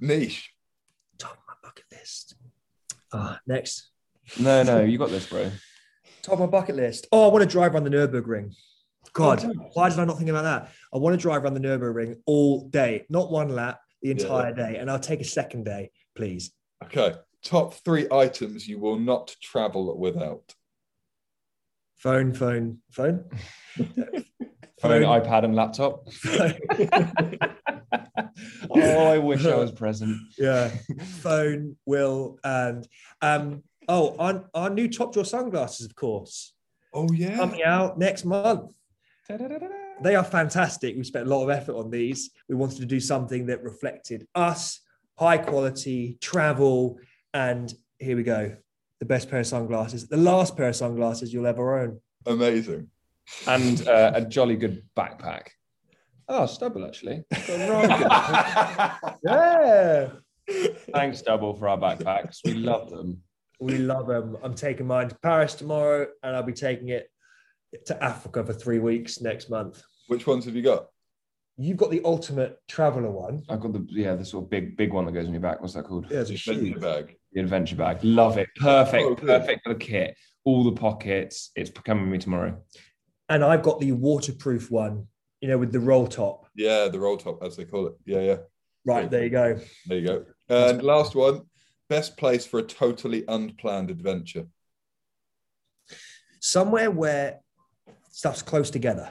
Niche. 0.01 0.51
Top 1.17 1.31
of 1.33 1.37
my 1.47 1.53
bucket 1.63 1.85
list. 1.91 2.35
Ah, 3.13 3.39
next. 3.47 3.89
No, 4.39 4.63
no, 4.63 4.81
you 4.81 4.97
got 4.97 5.09
this, 5.09 5.27
bro. 5.27 5.51
Top 6.23 6.33
of 6.33 6.39
my 6.39 6.45
bucket 6.45 6.75
list. 6.75 7.07
Oh, 7.11 7.29
I 7.29 7.31
want 7.31 7.43
to 7.43 7.49
drive 7.49 7.73
around 7.73 7.83
the 7.83 7.89
Nürburgring. 7.89 8.55
God, 9.11 9.43
Oh, 9.45 9.69
why 9.73 9.89
did 9.89 9.99
I 9.99 10.05
not 10.05 10.17
think 10.17 10.29
about 10.29 10.43
that? 10.43 10.71
I 10.93 10.97
want 10.97 11.13
to 11.13 11.21
drive 11.21 11.43
around 11.43 11.53
the 11.53 11.59
Nürburgring 11.59 12.15
all 12.25 12.67
day, 12.69 13.05
not 13.09 13.29
one 13.31 13.49
lap, 13.49 13.79
the 14.01 14.11
entire 14.11 14.53
day. 14.53 14.77
And 14.77 14.89
I'll 14.89 14.99
take 14.99 15.21
a 15.21 15.25
second 15.25 15.65
day, 15.65 15.91
please. 16.15 16.51
Okay. 16.83 17.13
Top 17.43 17.73
three 17.73 18.07
items 18.09 18.67
you 18.67 18.79
will 18.79 18.97
not 18.97 19.35
travel 19.41 19.97
without. 19.99 20.55
Phone, 21.97 22.33
phone, 22.33 22.79
phone. 22.91 23.25
Phone, 24.79 25.03
iPad, 25.03 25.45
and 25.45 25.55
laptop. 25.55 26.07
oh, 28.69 29.07
I 29.07 29.17
wish 29.17 29.45
I 29.45 29.55
was 29.55 29.71
present. 29.71 30.17
yeah. 30.37 30.69
Phone, 31.21 31.75
will, 31.85 32.37
and 32.43 32.87
um, 33.21 33.63
oh, 33.87 34.15
our, 34.17 34.49
our 34.53 34.69
new 34.69 34.87
Top 34.87 35.13
Jaw 35.13 35.23
sunglasses, 35.23 35.85
of 35.85 35.95
course, 35.95 36.53
Oh 36.93 37.07
yeah. 37.11 37.35
coming 37.35 37.63
out 37.63 37.97
next 37.97 38.25
month. 38.25 38.75
Da-da-da-da-da. 39.27 39.73
They 40.01 40.15
are 40.15 40.23
fantastic. 40.23 40.95
We 40.95 41.03
spent 41.03 41.27
a 41.27 41.29
lot 41.29 41.43
of 41.43 41.49
effort 41.49 41.75
on 41.75 41.89
these. 41.89 42.31
We 42.49 42.55
wanted 42.55 42.79
to 42.79 42.85
do 42.85 42.99
something 42.99 43.45
that 43.47 43.63
reflected 43.63 44.27
us, 44.35 44.81
high 45.17 45.37
quality, 45.37 46.17
travel, 46.21 46.99
and 47.33 47.73
here 47.99 48.17
we 48.17 48.23
go. 48.23 48.55
The 48.99 49.05
best 49.05 49.29
pair 49.29 49.39
of 49.39 49.47
sunglasses, 49.47 50.07
the 50.07 50.17
last 50.17 50.55
pair 50.57 50.69
of 50.69 50.75
sunglasses 50.75 51.33
you'll 51.33 51.47
ever 51.47 51.79
own. 51.79 51.99
Amazing. 52.25 52.89
And 53.47 53.87
uh, 53.87 54.11
a 54.15 54.21
jolly 54.21 54.55
good 54.55 54.83
backpack. 54.95 55.49
Oh, 56.29 56.45
Stubble, 56.45 56.85
actually. 56.85 57.23
Yeah. 59.25 60.09
Thanks, 60.93 61.19
Stubble, 61.19 61.53
for 61.53 61.67
our 61.69 61.77
backpacks. 61.77 62.39
We 62.43 62.53
love 62.55 62.89
them. 62.89 63.21
We 63.59 63.77
love 63.77 64.07
them. 64.07 64.37
I'm 64.43 64.55
taking 64.55 64.87
mine 64.87 65.09
to 65.09 65.15
Paris 65.21 65.53
tomorrow, 65.55 66.07
and 66.21 66.35
I'll 66.35 66.43
be 66.43 66.53
taking 66.53 66.89
it 66.89 67.09
to 67.85 68.03
Africa 68.03 68.43
for 68.43 68.53
three 68.53 68.79
weeks 68.79 69.21
next 69.21 69.49
month. 69.49 69.81
Which 70.07 70.27
ones 70.27 70.45
have 70.45 70.55
you 70.55 70.61
got? 70.61 70.87
You've 71.57 71.77
got 71.77 71.91
the 71.91 72.01
ultimate 72.03 72.57
traveler 72.67 73.11
one. 73.11 73.43
I've 73.47 73.59
got 73.61 73.73
the 73.73 73.85
yeah, 73.89 74.15
the 74.15 74.25
sort 74.25 74.45
of 74.45 74.49
big 74.49 74.75
big 74.75 74.91
one 74.91 75.05
that 75.05 75.11
goes 75.11 75.27
on 75.27 75.33
your 75.33 75.41
back. 75.41 75.61
What's 75.61 75.75
that 75.75 75.85
called? 75.85 76.07
Yeah, 76.09 76.21
it's 76.21 76.31
a 76.31 76.33
Adventure 76.33 76.73
shoe. 76.73 76.79
bag. 76.79 77.15
The 77.31 77.41
adventure 77.41 77.75
bag. 77.75 77.99
Love 78.03 78.37
it. 78.37 78.49
Perfect. 78.57 79.03
Oh, 79.05 79.15
perfect 79.15 79.63
for 79.63 79.73
the 79.73 79.79
kit. 79.79 80.17
All 80.45 80.63
the 80.63 80.71
pockets. 80.73 81.51
It's 81.55 81.69
coming 81.69 82.03
with 82.05 82.11
me 82.11 82.17
tomorrow. 82.17 82.57
And 83.29 83.43
I've 83.45 83.61
got 83.61 83.79
the 83.79 83.91
waterproof 83.93 84.69
one, 84.71 85.07
you 85.43 85.49
know, 85.49 85.57
with 85.57 85.73
the 85.73 85.79
roll 85.79 86.07
top. 86.07 86.47
Yeah, 86.55 86.87
the 86.87 86.97
roll 87.01 87.17
top, 87.17 87.43
as 87.43 87.57
they 87.57 87.65
call 87.65 87.87
it. 87.87 87.95
Yeah, 88.05 88.21
yeah. 88.21 88.37
Right, 88.85 89.11
there 89.11 89.25
you 89.25 89.29
go. 89.29 89.59
There 89.87 89.97
you 89.97 90.07
go. 90.07 90.25
And 90.47 90.81
last 90.81 91.15
one. 91.15 91.41
Best 91.89 92.15
place 92.15 92.45
for 92.45 92.59
a 92.59 92.63
totally 92.63 93.25
unplanned 93.27 93.91
adventure. 93.91 94.47
Somewhere 96.39 96.89
where 96.89 97.41
stuff's 98.09 98.41
close 98.41 98.69
together. 98.69 99.09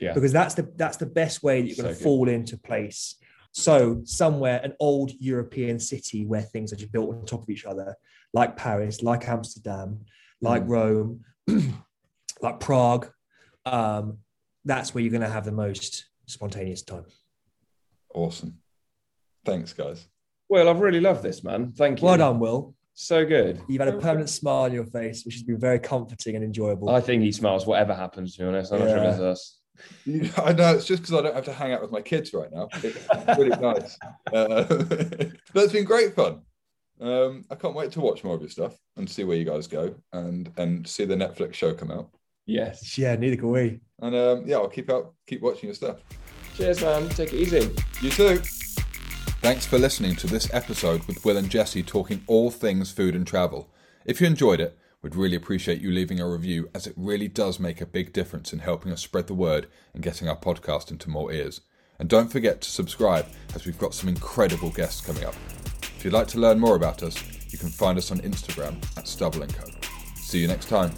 Yeah. 0.00 0.12
Because 0.12 0.32
that's 0.32 0.54
the 0.54 0.68
that's 0.74 0.96
the 0.96 1.06
best 1.06 1.44
way 1.44 1.62
that 1.62 1.68
you're 1.68 1.76
going 1.76 1.94
So 1.94 1.98
to 1.98 1.98
good. 1.98 2.02
fall 2.04 2.28
into 2.28 2.58
place. 2.58 3.14
So 3.52 4.00
somewhere, 4.04 4.60
an 4.64 4.74
old 4.80 5.12
European 5.20 5.78
city 5.78 6.26
where 6.26 6.42
things 6.42 6.72
are 6.72 6.76
just 6.76 6.90
built 6.90 7.14
on 7.14 7.24
top 7.24 7.42
of 7.44 7.48
each 7.48 7.64
other, 7.64 7.94
like 8.32 8.56
Paris, 8.56 9.02
like 9.04 9.28
Amsterdam, 9.28 10.00
like 10.40 10.64
Mm. 10.64 10.68
Rome, 10.68 11.24
like 12.42 12.58
Prague. 12.58 13.08
Um, 13.64 14.18
that's 14.64 14.94
where 14.94 15.02
you're 15.02 15.10
going 15.10 15.22
to 15.22 15.28
have 15.28 15.44
the 15.44 15.52
most 15.52 16.06
spontaneous 16.26 16.82
time. 16.82 17.04
Awesome. 18.14 18.58
Thanks, 19.44 19.72
guys. 19.72 20.06
Well, 20.48 20.68
I've 20.68 20.80
really 20.80 21.00
loved 21.00 21.22
this, 21.22 21.42
man. 21.42 21.72
Thank 21.72 22.00
you. 22.00 22.06
Well 22.06 22.16
done, 22.18 22.38
Will. 22.38 22.74
So 22.94 23.24
good. 23.26 23.60
You've 23.68 23.80
had 23.80 23.88
a 23.88 23.98
permanent 23.98 24.30
smile 24.30 24.62
on 24.64 24.72
your 24.72 24.84
face, 24.84 25.24
which 25.24 25.34
has 25.34 25.42
been 25.42 25.58
very 25.58 25.80
comforting 25.80 26.36
and 26.36 26.44
enjoyable. 26.44 26.90
I 26.90 27.00
think 27.00 27.22
he 27.22 27.32
smiles 27.32 27.66
whatever 27.66 27.92
happens, 27.94 28.36
to 28.36 28.42
be 28.42 28.48
honest. 28.48 28.72
I'm 28.72 28.78
not 28.80 28.88
sure 28.88 28.98
if 28.98 29.10
it's 29.14 29.20
us. 29.20 29.58
You- 30.04 30.30
I 30.36 30.52
know 30.52 30.74
it's 30.76 30.86
just 30.86 31.02
because 31.02 31.14
I 31.18 31.22
don't 31.22 31.34
have 31.34 31.44
to 31.46 31.52
hang 31.52 31.72
out 31.72 31.82
with 31.82 31.90
my 31.90 32.00
kids 32.00 32.32
right 32.32 32.50
now. 32.52 32.68
It's 32.82 33.38
really 33.38 33.48
nice. 33.60 33.98
Uh, 34.32 34.62
but 34.68 35.64
it's 35.64 35.72
been 35.72 35.84
great 35.84 36.14
fun. 36.14 36.42
Um, 37.00 37.44
I 37.50 37.56
can't 37.56 37.74
wait 37.74 37.90
to 37.92 38.00
watch 38.00 38.22
more 38.22 38.36
of 38.36 38.40
your 38.40 38.50
stuff 38.50 38.78
and 38.96 39.10
see 39.10 39.24
where 39.24 39.36
you 39.36 39.44
guys 39.44 39.66
go 39.66 39.96
and 40.12 40.48
and 40.56 40.86
see 40.86 41.04
the 41.04 41.16
Netflix 41.16 41.54
show 41.54 41.74
come 41.74 41.90
out. 41.90 42.08
Yes. 42.46 42.98
yeah, 42.98 43.16
neither 43.16 43.36
can 43.36 43.50
we. 43.50 43.80
And 44.00 44.14
um, 44.14 44.42
yeah, 44.46 44.56
I'll 44.56 44.68
keep 44.68 44.90
out, 44.90 45.14
keep 45.26 45.40
watching 45.40 45.68
your 45.68 45.74
stuff. 45.74 45.98
Cheers, 46.56 46.82
man. 46.82 47.08
Take 47.10 47.32
it 47.32 47.40
easy. 47.40 47.70
You 48.00 48.10
too. 48.10 48.38
Thanks 49.40 49.66
for 49.66 49.78
listening 49.78 50.16
to 50.16 50.26
this 50.26 50.52
episode 50.54 51.04
with 51.04 51.24
Will 51.24 51.36
and 51.36 51.50
Jesse 51.50 51.82
talking 51.82 52.22
all 52.26 52.50
things 52.50 52.92
food 52.92 53.14
and 53.14 53.26
travel. 53.26 53.70
If 54.04 54.20
you 54.20 54.26
enjoyed 54.26 54.60
it, 54.60 54.78
we'd 55.02 55.16
really 55.16 55.36
appreciate 55.36 55.80
you 55.80 55.90
leaving 55.90 56.20
a 56.20 56.28
review 56.28 56.70
as 56.74 56.86
it 56.86 56.94
really 56.96 57.28
does 57.28 57.60
make 57.60 57.80
a 57.80 57.86
big 57.86 58.12
difference 58.12 58.52
in 58.52 58.60
helping 58.60 58.92
us 58.92 59.02
spread 59.02 59.26
the 59.26 59.34
word 59.34 59.66
and 59.92 60.02
getting 60.02 60.28
our 60.28 60.36
podcast 60.36 60.90
into 60.90 61.10
more 61.10 61.32
ears. 61.32 61.60
And 61.98 62.08
don't 62.08 62.32
forget 62.32 62.60
to 62.62 62.70
subscribe 62.70 63.26
as 63.54 63.66
we've 63.66 63.78
got 63.78 63.94
some 63.94 64.08
incredible 64.08 64.70
guests 64.70 65.00
coming 65.00 65.24
up. 65.24 65.34
If 65.82 66.04
you'd 66.04 66.14
like 66.14 66.28
to 66.28 66.40
learn 66.40 66.58
more 66.58 66.76
about 66.76 67.02
us, 67.02 67.22
you 67.50 67.58
can 67.58 67.68
find 67.68 67.98
us 67.98 68.10
on 68.10 68.18
Instagram 68.20 68.76
at 68.96 69.06
Stubble 69.06 69.46
& 69.46 69.48
Co. 69.48 69.66
See 70.16 70.40
you 70.40 70.48
next 70.48 70.68
time. 70.68 70.90